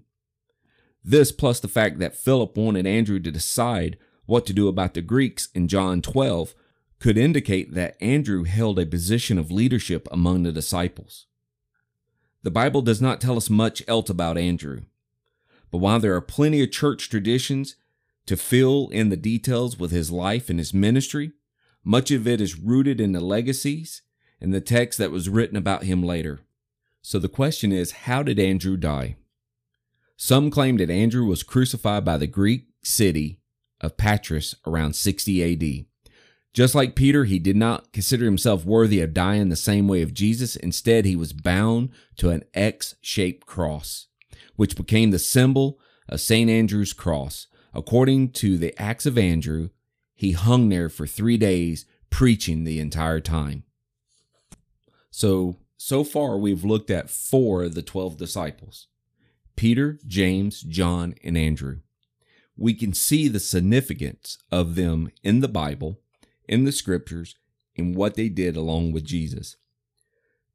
This, 1.04 1.34
plus 1.34 1.60
the 1.60 1.68
fact 1.68 2.00
that 2.00 2.16
Philip 2.16 2.58
wanted 2.58 2.88
Andrew 2.88 3.20
to 3.20 3.32
decide 3.32 3.98
what 4.26 4.46
to 4.46 4.54
do 4.54 4.70
about 4.70 4.94
the 4.94 5.02
Greeks 5.02 5.50
in 5.54 5.68
John 5.68 6.02
12, 6.02 6.56
could 7.00 7.18
indicate 7.18 7.74
that 7.74 8.02
Andrew 8.02 8.46
held 8.46 8.80
a 8.80 8.86
position 8.86 9.38
of 9.38 9.52
leadership 9.52 10.08
among 10.10 10.44
the 10.44 10.54
disciples. 10.54 11.26
The 12.44 12.52
Bible 12.52 12.82
does 12.82 13.02
not 13.02 13.22
tell 13.22 13.38
us 13.38 13.50
much 13.50 13.82
else 13.88 14.10
about 14.10 14.38
Andrew, 14.38 14.82
but 15.72 15.78
while 15.78 16.00
there 16.00 16.14
are 16.14 16.22
plenty 16.22 16.62
of 16.62 16.72
church 16.72 17.10
traditions 17.10 17.78
to 18.26 18.36
fill 18.36 18.90
in 18.90 19.10
the 19.10 19.18
details 19.18 19.80
with 19.80 19.92
his 19.92 20.12
life 20.12 20.50
and 20.50 20.60
his 20.60 20.74
ministry, 20.74 21.32
much 21.86 22.12
of 22.12 22.28
it 22.28 22.42
is 22.42 22.60
rooted 22.60 23.00
in 23.00 23.14
the 23.14 23.22
legacies 23.22 24.02
and 24.42 24.54
the 24.54 24.62
text 24.62 25.00
that 25.00 25.12
was 25.12 25.30
written 25.30 25.56
about 25.56 25.84
him 25.84 26.04
later. 26.04 26.42
So 27.02 27.18
the 27.18 27.30
question 27.30 27.72
is 27.72 27.92
how 27.92 28.24
did 28.24 28.40
Andrew 28.40 28.76
die? 28.76 29.16
Some 30.18 30.52
claim 30.52 30.78
that 30.78 30.90
Andrew 30.90 31.26
was 31.26 31.44
crucified 31.44 32.04
by 32.04 32.18
the 32.18 32.28
Greek 32.28 32.68
city 32.84 33.40
of 33.80 33.98
Patras 33.98 34.56
around 34.66 34.96
60 34.96 35.44
AD. 35.44 35.86
Just 36.54 36.76
like 36.76 36.96
Peter, 36.96 37.24
he 37.26 37.40
did 37.40 37.56
not 37.56 37.92
consider 37.92 38.26
himself 38.26 38.64
worthy 38.64 39.02
of 39.02 39.14
dying 39.14 39.50
the 39.50 39.56
same 39.56 39.88
way 39.88 40.04
of 40.04 40.14
Jesus. 40.14 40.56
Instead, 40.56 41.04
he 41.04 41.16
was 41.16 41.34
bound 41.34 41.90
to 42.18 42.30
an 42.30 42.44
X 42.54 42.96
shaped 43.02 43.48
cross, 43.48 44.08
which 44.56 44.78
became 44.78 45.10
the 45.10 45.20
symbol 45.20 45.80
of 46.08 46.22
St. 46.22 46.50
Andrew's 46.50 46.94
cross. 46.94 47.48
According 47.74 48.34
to 48.34 48.58
the 48.58 48.80
Acts 48.80 49.08
of 49.08 49.18
Andrew, 49.18 49.70
he 50.14 50.34
hung 50.34 50.70
there 50.70 50.90
for 50.90 51.08
three 51.08 51.38
days, 51.38 51.86
preaching 52.12 52.64
the 52.64 52.80
entire 52.80 53.20
time. 53.20 53.64
So, 55.10 55.58
so 55.76 56.04
far, 56.04 56.38
we've 56.38 56.64
looked 56.64 56.92
at 56.92 57.10
four 57.10 57.64
of 57.64 57.74
the 57.74 57.82
12 57.82 58.16
disciples 58.18 58.88
Peter, 59.56 59.98
James, 60.06 60.62
John, 60.62 61.16
and 61.24 61.36
Andrew. 61.36 61.80
We 62.56 62.76
can 62.76 62.94
see 62.94 63.28
the 63.28 63.40
significance 63.40 64.38
of 64.52 64.76
them 64.76 65.12
in 65.24 65.40
the 65.40 65.48
Bible, 65.48 66.00
in 66.48 66.66
the 66.66 66.72
scriptures, 66.72 67.36
in 67.76 67.94
what 67.94 68.16
they 68.16 68.30
did 68.30 68.56
along 68.56 68.92
with 68.92 69.04
Jesus. 69.04 69.58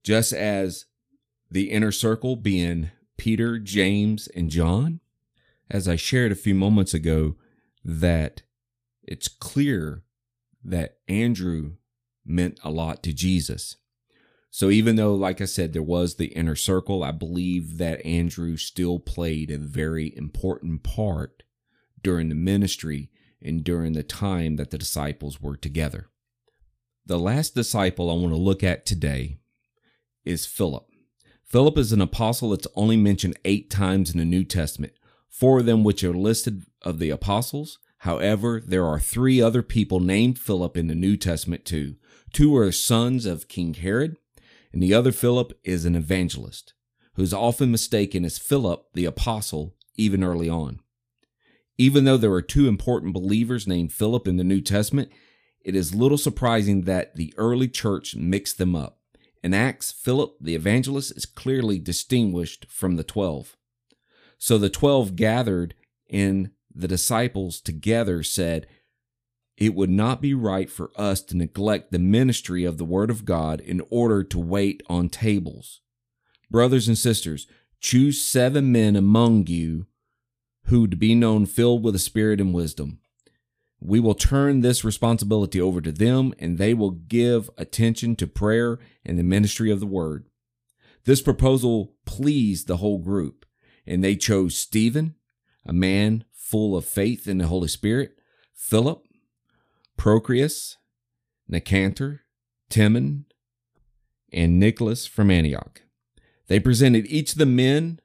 Just 0.04 0.32
as 0.32 0.86
the 1.50 1.70
inner 1.70 1.92
circle 1.92 2.36
being 2.36 2.90
Peter, 3.16 3.58
James, 3.58 4.28
and 4.28 4.50
John, 4.50 5.00
as 5.70 5.88
I 5.88 5.96
shared 5.96 6.32
a 6.32 6.36
few 6.36 6.54
moments 6.54 6.94
ago, 6.94 7.36
that 7.84 8.42
it's 9.02 9.28
clear 9.28 10.04
that 10.64 10.98
Andrew 11.08 11.72
meant 12.24 12.60
a 12.62 12.70
lot 12.70 13.02
to 13.02 13.12
Jesus. 13.12 13.76
So 14.50 14.70
even 14.70 14.96
though, 14.96 15.14
like 15.14 15.40
I 15.40 15.44
said, 15.44 15.72
there 15.72 15.82
was 15.82 16.14
the 16.14 16.26
inner 16.26 16.56
circle, 16.56 17.02
I 17.02 17.10
believe 17.10 17.78
that 17.78 18.04
Andrew 18.04 18.56
still 18.56 18.98
played 18.98 19.50
a 19.50 19.58
very 19.58 20.16
important 20.16 20.82
part 20.82 21.42
during 22.02 22.28
the 22.28 22.34
ministry 22.34 23.10
and 23.42 23.64
during 23.64 23.92
the 23.92 24.02
time 24.02 24.56
that 24.56 24.70
the 24.70 24.78
disciples 24.78 25.40
were 25.40 25.56
together. 25.56 26.08
The 27.06 27.18
last 27.18 27.54
disciple 27.54 28.10
I 28.10 28.14
want 28.14 28.32
to 28.32 28.36
look 28.36 28.62
at 28.62 28.84
today 28.84 29.38
is 30.24 30.46
Philip. 30.46 30.86
Philip 31.44 31.78
is 31.78 31.92
an 31.92 32.02
apostle 32.02 32.50
that's 32.50 32.66
only 32.74 32.96
mentioned 32.96 33.38
eight 33.46 33.70
times 33.70 34.10
in 34.10 34.18
the 34.18 34.24
New 34.26 34.44
Testament, 34.44 34.92
four 35.30 35.60
of 35.60 35.66
them 35.66 35.82
which 35.82 36.04
are 36.04 36.12
listed 36.12 36.64
of 36.82 36.98
the 36.98 37.08
apostles. 37.08 37.78
However, 38.02 38.62
there 38.64 38.84
are 38.84 39.00
three 39.00 39.40
other 39.40 39.62
people 39.62 40.00
named 40.00 40.38
Philip 40.38 40.76
in 40.76 40.88
the 40.88 40.94
New 40.94 41.16
Testament 41.16 41.64
too. 41.64 41.96
Two 42.32 42.54
are 42.56 42.70
sons 42.70 43.24
of 43.24 43.48
King 43.48 43.72
Herod, 43.72 44.18
and 44.72 44.82
the 44.82 44.92
other 44.92 45.12
Philip 45.12 45.58
is 45.64 45.86
an 45.86 45.94
evangelist, 45.94 46.74
who 47.14 47.22
is 47.22 47.32
often 47.32 47.70
mistaken 47.70 48.24
as 48.26 48.38
Philip 48.38 48.84
the 48.92 49.06
apostle 49.06 49.74
even 49.96 50.22
early 50.22 50.48
on. 50.50 50.80
Even 51.78 52.04
though 52.04 52.16
there 52.16 52.32
are 52.32 52.42
two 52.42 52.66
important 52.66 53.14
believers 53.14 53.66
named 53.66 53.92
Philip 53.92 54.26
in 54.26 54.36
the 54.36 54.44
New 54.44 54.60
Testament, 54.60 55.10
it 55.60 55.76
is 55.76 55.94
little 55.94 56.18
surprising 56.18 56.82
that 56.82 57.14
the 57.14 57.32
early 57.36 57.68
church 57.68 58.16
mixed 58.16 58.58
them 58.58 58.74
up. 58.74 58.98
In 59.42 59.54
Acts, 59.54 59.92
Philip 59.92 60.36
the 60.40 60.56
evangelist 60.56 61.16
is 61.16 61.24
clearly 61.24 61.78
distinguished 61.78 62.66
from 62.68 62.96
the 62.96 63.04
twelve. 63.04 63.56
So 64.36 64.58
the 64.58 64.68
twelve 64.68 65.14
gathered 65.14 65.74
and 66.10 66.50
the 66.74 66.88
disciples 66.88 67.60
together 67.60 68.22
said, 68.24 68.66
It 69.56 69.74
would 69.74 69.90
not 69.90 70.20
be 70.20 70.34
right 70.34 70.68
for 70.68 70.90
us 70.96 71.20
to 71.22 71.36
neglect 71.36 71.92
the 71.92 71.98
ministry 71.98 72.64
of 72.64 72.78
the 72.78 72.84
Word 72.84 73.10
of 73.10 73.24
God 73.24 73.60
in 73.60 73.82
order 73.90 74.24
to 74.24 74.38
wait 74.38 74.82
on 74.88 75.08
tables. 75.08 75.80
Brothers 76.50 76.88
and 76.88 76.98
sisters, 76.98 77.46
choose 77.80 78.22
seven 78.22 78.72
men 78.72 78.96
among 78.96 79.46
you 79.46 79.86
who 80.68 80.86
to 80.86 80.96
be 80.96 81.14
known 81.14 81.46
filled 81.46 81.82
with 81.82 81.94
the 81.94 81.98
Spirit 81.98 82.40
and 82.40 82.54
wisdom. 82.54 83.00
We 83.80 84.00
will 84.00 84.14
turn 84.14 84.60
this 84.60 84.84
responsibility 84.84 85.60
over 85.60 85.80
to 85.80 85.92
them, 85.92 86.34
and 86.38 86.58
they 86.58 86.74
will 86.74 86.90
give 86.90 87.48
attention 87.56 88.16
to 88.16 88.26
prayer 88.26 88.78
and 89.04 89.18
the 89.18 89.22
ministry 89.22 89.70
of 89.70 89.80
the 89.80 89.86
word. 89.86 90.26
This 91.04 91.22
proposal 91.22 91.94
pleased 92.04 92.66
the 92.66 92.78
whole 92.78 92.98
group, 92.98 93.46
and 93.86 94.02
they 94.02 94.16
chose 94.16 94.58
Stephen, 94.58 95.14
a 95.64 95.72
man 95.72 96.24
full 96.32 96.76
of 96.76 96.84
faith 96.84 97.26
in 97.26 97.38
the 97.38 97.46
Holy 97.46 97.68
Spirit, 97.68 98.12
Philip, 98.54 99.02
Prochorus, 99.96 100.76
Nicanor, 101.48 102.22
Timon, 102.68 103.24
and 104.32 104.60
Nicholas 104.60 105.06
from 105.06 105.30
Antioch. 105.30 105.82
They 106.48 106.60
presented 106.60 107.06
each 107.06 107.32
of 107.32 107.38
the 107.38 107.46
men 107.46 108.00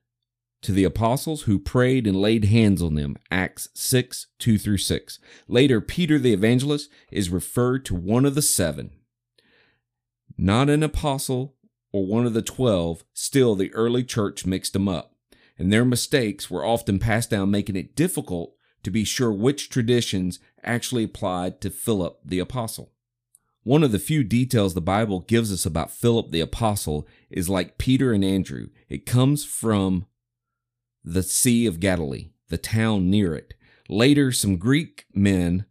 to 0.63 0.71
the 0.71 0.84
apostles 0.84 1.43
who 1.43 1.60
prayed 1.60 2.08
and 2.08 2.19
laid 2.19 2.45
hands 2.45 2.82
on 2.82 2.95
them. 2.95 3.17
Acts 3.30 3.69
6 3.73 4.28
2 4.39 4.58
through 4.58 4.78
6. 4.78 5.19
Later, 5.47 5.82
Peter 5.82 6.17
the 6.17 6.34
evangelist 6.34 6.89
is 7.12 7.30
referred 7.30 7.86
to 7.86 7.95
one 7.95 8.26
of 8.26 8.36
the 8.36 8.41
seven. 8.41 8.91
Not 10.38 10.69
an 10.69 10.82
apostle 10.84 11.56
or 11.91 12.06
one 12.06 12.26
of 12.26 12.34
the 12.34 12.41
twelve, 12.41 13.04
still 13.13 13.56
the 13.56 13.73
early 13.73 14.04
church 14.04 14.45
mixed 14.45 14.73
them 14.73 14.89
up, 14.89 15.15
and 15.60 15.71
their 15.71 15.86
mistakes 15.86 16.49
were 16.49 16.65
often 16.65 16.97
passed 16.97 17.30
down, 17.30 17.52
making 17.52 17.76
it 17.76 17.95
difficult 17.95 18.56
to 18.82 18.89
be 18.89 19.04
sure 19.04 19.32
which 19.32 19.69
traditions 19.69 20.39
actually 20.63 21.04
applied 21.04 21.62
to 21.62 21.69
Philip 21.69 22.19
the 22.26 22.39
apostle. 22.39 22.91
One 23.63 23.84
of 23.84 23.93
the 23.93 23.99
few 23.99 24.23
details 24.23 24.73
the 24.73 24.82
Bible 24.82 25.21
gives 25.21 25.54
us 25.54 25.65
about 25.65 25.91
Philip 25.91 26.32
the 26.32 26.41
apostle 26.41 27.08
is 27.30 27.47
like 27.47 27.78
Peter 27.78 28.12
and 28.12 28.26
Andrew. 28.26 28.69
It 28.89 29.06
comes 29.06 29.45
from 29.45 30.06
the 31.04 31.24
Sea 31.24 31.66
of 31.66 31.80
Galilee, 31.80 32.30
the 32.50 32.58
town 32.58 33.10
near 33.10 33.36
it. 33.36 33.54
Later, 33.89 34.32
some 34.32 34.58
Greek 34.58 35.06
men 35.13 35.66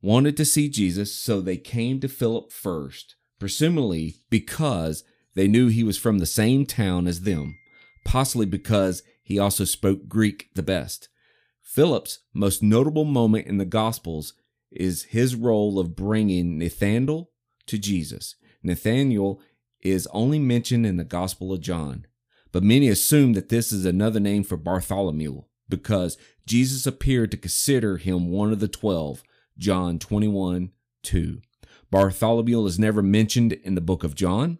wanted 0.00 0.36
to 0.36 0.44
see 0.44 0.68
Jesus, 0.68 1.14
so 1.14 1.40
they 1.40 1.56
came 1.56 2.00
to 2.00 2.08
Philip 2.08 2.50
first, 2.50 3.16
presumably 3.38 4.16
because 4.30 5.04
they 5.34 5.48
knew 5.48 5.68
he 5.68 5.84
was 5.84 5.98
from 5.98 6.18
the 6.18 6.26
same 6.26 6.64
town 6.64 7.06
as 7.06 7.22
them, 7.22 7.58
possibly 8.04 8.46
because 8.46 9.02
he 9.22 9.38
also 9.38 9.64
spoke 9.64 10.08
Greek 10.08 10.48
the 10.54 10.62
best. 10.62 11.08
Philip's 11.60 12.20
most 12.32 12.62
notable 12.62 13.04
moment 13.04 13.46
in 13.46 13.58
the 13.58 13.64
Gospels 13.64 14.32
is 14.70 15.04
his 15.04 15.34
role 15.34 15.78
of 15.78 15.96
bringing 15.96 16.58
Nathanael 16.58 17.30
to 17.66 17.76
Jesus. 17.76 18.36
Nathanael 18.62 19.40
is 19.82 20.08
only 20.12 20.38
mentioned 20.38 20.86
in 20.86 20.96
the 20.96 21.04
Gospel 21.04 21.52
of 21.52 21.60
John 21.60 22.06
but 22.56 22.62
many 22.62 22.88
assume 22.88 23.34
that 23.34 23.50
this 23.50 23.70
is 23.70 23.84
another 23.84 24.18
name 24.18 24.42
for 24.42 24.56
Bartholomew 24.56 25.42
because 25.68 26.16
Jesus 26.46 26.86
appeared 26.86 27.30
to 27.32 27.36
consider 27.36 27.98
him 27.98 28.30
one 28.30 28.50
of 28.50 28.60
the 28.60 28.66
twelve, 28.66 29.22
John 29.58 29.98
21 29.98 30.70
2. 31.02 31.42
Bartholomew 31.90 32.64
is 32.64 32.78
never 32.78 33.02
mentioned 33.02 33.52
in 33.52 33.74
the 33.74 33.82
book 33.82 34.04
of 34.04 34.14
John. 34.14 34.58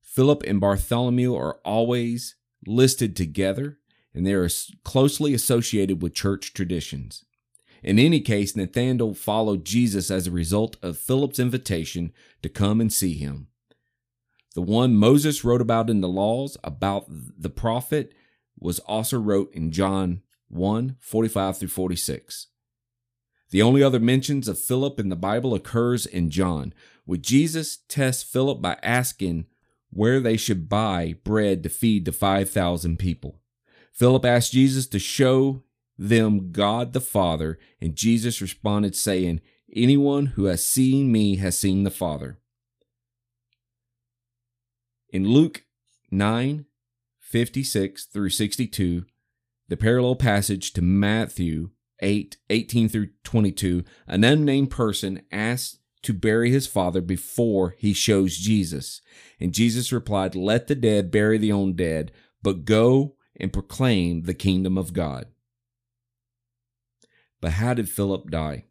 Philip 0.00 0.42
and 0.46 0.58
Bartholomew 0.58 1.36
are 1.36 1.58
always 1.66 2.36
listed 2.66 3.14
together, 3.14 3.76
and 4.14 4.26
they 4.26 4.32
are 4.32 4.48
closely 4.82 5.34
associated 5.34 6.00
with 6.00 6.14
church 6.14 6.54
traditions. 6.54 7.26
In 7.82 7.98
any 7.98 8.20
case, 8.20 8.56
Nathanael 8.56 9.12
followed 9.12 9.66
Jesus 9.66 10.10
as 10.10 10.26
a 10.26 10.30
result 10.30 10.78
of 10.80 10.96
Philip's 10.96 11.38
invitation 11.38 12.14
to 12.40 12.48
come 12.48 12.80
and 12.80 12.90
see 12.90 13.18
him. 13.18 13.48
The 14.54 14.62
one 14.62 14.96
Moses 14.96 15.44
wrote 15.44 15.60
about 15.60 15.88
in 15.88 16.00
the 16.00 16.08
laws 16.08 16.56
about 16.62 17.06
the 17.08 17.50
prophet 17.50 18.12
was 18.58 18.78
also 18.80 19.18
wrote 19.18 19.52
in 19.54 19.72
John 19.72 20.22
1 20.48 20.96
45 21.00 21.58
through 21.58 21.68
46. 21.68 22.48
The 23.50 23.62
only 23.62 23.82
other 23.82 24.00
mentions 24.00 24.48
of 24.48 24.58
Philip 24.58 24.98
in 24.98 25.08
the 25.08 25.16
Bible 25.16 25.54
occurs 25.54 26.06
in 26.06 26.30
John, 26.30 26.72
where 27.04 27.18
Jesus 27.18 27.78
tests 27.88 28.22
Philip 28.22 28.62
by 28.62 28.78
asking 28.82 29.46
where 29.90 30.20
they 30.20 30.38
should 30.38 30.68
buy 30.68 31.16
bread 31.22 31.62
to 31.62 31.68
feed 31.68 32.06
the 32.06 32.12
5,000 32.12 32.98
people. 32.98 33.40
Philip 33.92 34.24
asked 34.24 34.52
Jesus 34.52 34.86
to 34.86 34.98
show 34.98 35.64
them 35.98 36.50
God 36.50 36.94
the 36.94 37.00
Father, 37.00 37.58
and 37.78 37.94
Jesus 37.94 38.40
responded, 38.40 38.96
saying, 38.96 39.42
Anyone 39.74 40.26
who 40.26 40.46
has 40.46 40.64
seen 40.64 41.12
me 41.12 41.36
has 41.36 41.56
seen 41.58 41.84
the 41.84 41.90
Father. 41.90 42.38
In 45.12 45.28
Luke 45.28 45.64
9 46.10 46.64
56 47.20 48.06
through 48.06 48.30
62, 48.30 49.04
the 49.68 49.76
parallel 49.76 50.16
passage 50.16 50.72
to 50.72 50.82
Matthew 50.82 51.70
8 52.00 52.38
18 52.48 52.88
through 52.88 53.08
22, 53.22 53.84
an 54.06 54.24
unnamed 54.24 54.70
person 54.70 55.22
asked 55.30 55.80
to 56.02 56.14
bury 56.14 56.50
his 56.50 56.66
father 56.66 57.02
before 57.02 57.74
he 57.78 57.92
shows 57.92 58.38
Jesus. 58.38 59.02
And 59.38 59.52
Jesus 59.52 59.92
replied, 59.92 60.34
Let 60.34 60.66
the 60.66 60.74
dead 60.74 61.10
bury 61.10 61.36
their 61.36 61.54
own 61.54 61.74
dead, 61.74 62.10
but 62.42 62.64
go 62.64 63.16
and 63.38 63.52
proclaim 63.52 64.22
the 64.22 64.34
kingdom 64.34 64.78
of 64.78 64.94
God. 64.94 65.26
But 67.42 67.52
how 67.52 67.74
did 67.74 67.90
Philip 67.90 68.30
die? 68.30 68.64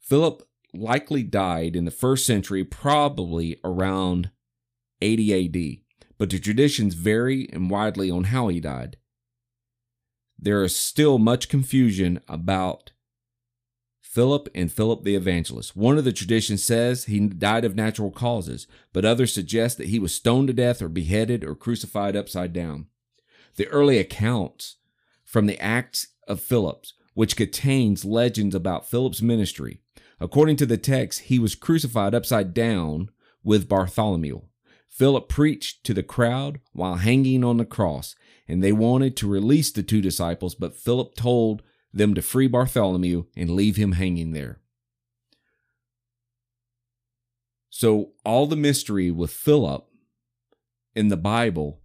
Philip 0.00 0.42
likely 0.72 1.22
died 1.22 1.76
in 1.76 1.84
the 1.84 1.90
first 1.90 2.24
century, 2.24 2.64
probably 2.64 3.60
around 3.62 4.30
80 5.02 5.46
AD, 5.46 6.06
but 6.18 6.30
the 6.30 6.38
traditions 6.38 6.94
vary 6.94 7.48
and 7.52 7.68
widely 7.68 8.10
on 8.10 8.24
how 8.24 8.48
he 8.48 8.60
died. 8.60 8.96
There 10.38 10.62
is 10.62 10.74
still 10.74 11.18
much 11.18 11.48
confusion 11.48 12.20
about 12.28 12.92
Philip 14.00 14.48
and 14.54 14.70
Philip 14.70 15.04
the 15.04 15.14
Evangelist. 15.14 15.74
One 15.74 15.96
of 15.96 16.04
the 16.04 16.12
traditions 16.12 16.62
says 16.62 17.04
he 17.04 17.18
died 17.20 17.64
of 17.64 17.74
natural 17.74 18.10
causes, 18.10 18.66
but 18.92 19.04
others 19.04 19.32
suggest 19.32 19.78
that 19.78 19.88
he 19.88 19.98
was 19.98 20.14
stoned 20.14 20.48
to 20.48 20.52
death 20.52 20.82
or 20.82 20.88
beheaded 20.88 21.44
or 21.44 21.54
crucified 21.54 22.14
upside 22.14 22.52
down. 22.52 22.88
The 23.56 23.68
early 23.68 23.98
accounts 23.98 24.76
from 25.24 25.46
the 25.46 25.58
Acts 25.60 26.08
of 26.28 26.40
Philip, 26.40 26.84
which 27.14 27.36
contains 27.36 28.04
legends 28.04 28.54
about 28.54 28.88
Philip's 28.88 29.22
ministry. 29.22 29.80
According 30.20 30.56
to 30.56 30.66
the 30.66 30.76
text, 30.76 31.22
he 31.22 31.38
was 31.38 31.54
crucified 31.54 32.14
upside 32.14 32.52
down 32.52 33.10
with 33.42 33.68
Bartholomew. 33.68 34.42
Philip 34.92 35.28
preached 35.28 35.84
to 35.84 35.94
the 35.94 36.02
crowd 36.02 36.60
while 36.72 36.96
hanging 36.96 37.42
on 37.42 37.56
the 37.56 37.64
cross, 37.64 38.14
and 38.46 38.62
they 38.62 38.72
wanted 38.72 39.16
to 39.16 39.26
release 39.26 39.72
the 39.72 39.82
two 39.82 40.02
disciples, 40.02 40.54
but 40.54 40.76
Philip 40.76 41.14
told 41.14 41.62
them 41.94 42.14
to 42.14 42.20
free 42.20 42.46
Bartholomew 42.46 43.24
and 43.34 43.50
leave 43.50 43.76
him 43.76 43.92
hanging 43.92 44.32
there. 44.32 44.60
So, 47.70 48.12
all 48.22 48.46
the 48.46 48.54
mystery 48.54 49.10
with 49.10 49.30
Philip 49.30 49.86
in 50.94 51.08
the 51.08 51.16
Bible, 51.16 51.80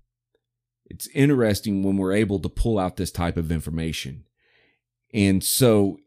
it's 0.85 1.07
interesting 1.07 1.83
when 1.83 1.95
we're 1.95 2.11
able 2.11 2.39
to 2.39 2.49
pull 2.49 2.77
out 2.77 2.97
this 2.97 3.11
type 3.11 3.37
of 3.37 3.53
information. 3.53 4.25
And 5.13 5.41
so, 5.41 5.99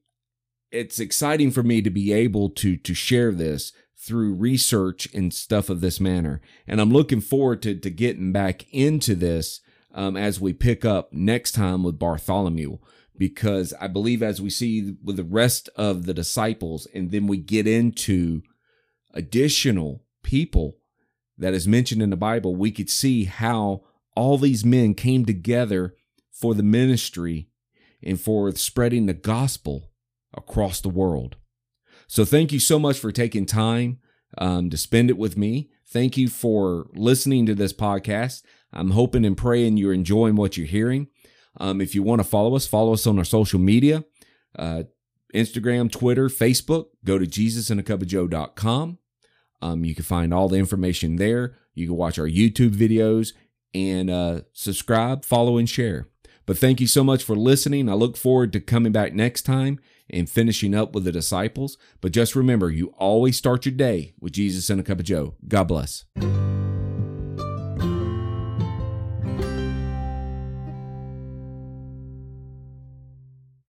it's 0.71 1.01
exciting 1.01 1.51
for 1.51 1.63
me 1.63 1.81
to 1.81 1.91
be 1.91 2.13
able 2.13 2.51
to 2.51 2.77
to 2.77 2.93
share 2.93 3.33
this 3.33 3.73
through 4.01 4.35
research 4.35 5.09
and 5.13 5.33
stuff 5.33 5.69
of 5.69 5.81
this 5.81 6.01
manner. 6.01 6.41
And 6.67 6.81
I'm 6.81 6.91
looking 6.91 7.21
forward 7.21 7.61
to, 7.63 7.75
to 7.75 7.91
getting 7.91 8.33
back 8.33 8.67
into 8.73 9.15
this 9.15 9.61
um, 9.95 10.17
as 10.17 10.41
we 10.41 10.53
pick 10.53 10.85
up 10.85 11.13
next 11.13 11.53
time 11.53 11.83
with 11.83 11.99
Bartholomew 11.99 12.79
because 13.21 13.75
I 13.79 13.87
believe 13.87 14.23
as 14.23 14.41
we 14.41 14.49
see 14.49 14.97
with 15.05 15.17
the 15.17 15.25
rest 15.25 15.69
of 15.77 16.07
the 16.07 16.15
disciples, 16.15 16.87
and 16.95 17.11
then 17.11 17.27
we 17.27 17.37
get 17.37 17.67
into 17.67 18.41
additional 19.13 20.05
people 20.23 20.79
that 21.37 21.53
is 21.53 21.69
mentioned 21.69 22.01
in 22.01 22.09
the 22.09 22.17
Bible, 22.17 22.57
we 22.57 22.71
could 22.71 22.89
see 22.89 23.25
how 23.25 23.83
all 24.17 24.39
these 24.39 24.65
men 24.65 24.95
came 24.95 25.27
together 25.27 25.95
for 26.33 26.55
the 26.55 26.63
ministry 26.63 27.51
and 28.03 28.19
for 28.19 28.51
spreading 28.53 29.05
the 29.05 29.13
gospel 29.13 29.91
across 30.35 30.81
the 30.81 30.89
world. 30.89 31.37
So 32.11 32.25
thank 32.25 32.51
you 32.51 32.59
so 32.59 32.81
much 32.81 32.99
for 32.99 33.13
taking 33.13 33.47
time 33.47 34.01
um, 34.37 34.69
to 34.71 34.77
spend 34.77 35.11
it 35.11 35.17
with 35.17 35.37
me. 35.37 35.71
Thank 35.87 36.17
you 36.17 36.27
for 36.27 36.89
listening 36.93 37.47
to 37.47 37.55
this 37.55 37.73
podcast. 37.73 38.43
I'm 38.73 38.91
hoping 38.91 39.25
and 39.25 39.37
praying 39.37 39.77
you're 39.77 39.93
enjoying 39.93 40.35
what 40.35 40.57
you're 40.57 40.67
hearing. 40.67 41.07
Um, 41.59 41.81
if 41.81 41.95
you 41.95 42.03
want 42.03 42.19
to 42.19 42.27
follow 42.27 42.57
us, 42.57 42.67
follow 42.67 42.95
us 42.95 43.07
on 43.07 43.17
our 43.17 43.25
social 43.25 43.61
media 43.61 44.03
uh, 44.59 44.83
Instagram, 45.33 45.89
Twitter, 45.89 46.27
Facebook. 46.29 46.87
Go 47.05 47.17
to 47.17 47.27
jesusandacupofjoe.com. 47.27 48.99
Um, 49.63 49.85
you 49.85 49.95
can 49.95 50.05
find 50.05 50.35
all 50.35 50.49
the 50.49 50.59
information 50.59 51.15
there. 51.15 51.59
You 51.75 51.87
can 51.87 51.97
watch 51.97 52.19
our 52.19 52.27
YouTube 52.27 52.75
videos 52.75 53.35
and 53.73 54.11
uh, 54.11 54.41
subscribe, 54.53 55.25
follow, 55.25 55.59
and 55.59 55.71
share. 55.71 56.09
But 56.45 56.59
thank 56.59 56.81
you 56.81 56.89
so 56.89 57.05
much 57.05 57.23
for 57.23 57.37
listening. 57.37 57.89
I 57.89 57.93
look 57.93 58.17
forward 58.17 58.53
to 58.55 58.61
coming 58.61 58.91
back 58.91 59.13
next 59.13 59.43
time 59.43 59.79
and 60.13 60.29
finishing 60.29 60.75
up 60.75 60.95
with 60.95 61.05
the 61.05 61.13
disciples. 61.13 61.77
But 62.01 62.13
just 62.13 62.37
remember, 62.37 62.71
you 62.71 62.95
always 62.99 63.37
start 63.37 63.65
your 63.67 63.75
day 63.75 64.15
with 64.21 64.33
Jesus 64.33 64.71
and 64.71 64.81
a 64.81 64.85
Cup 64.85 64.99
of 64.99 65.05
Joe. 65.05 65.35
God 65.49 65.65
bless. 65.65 66.05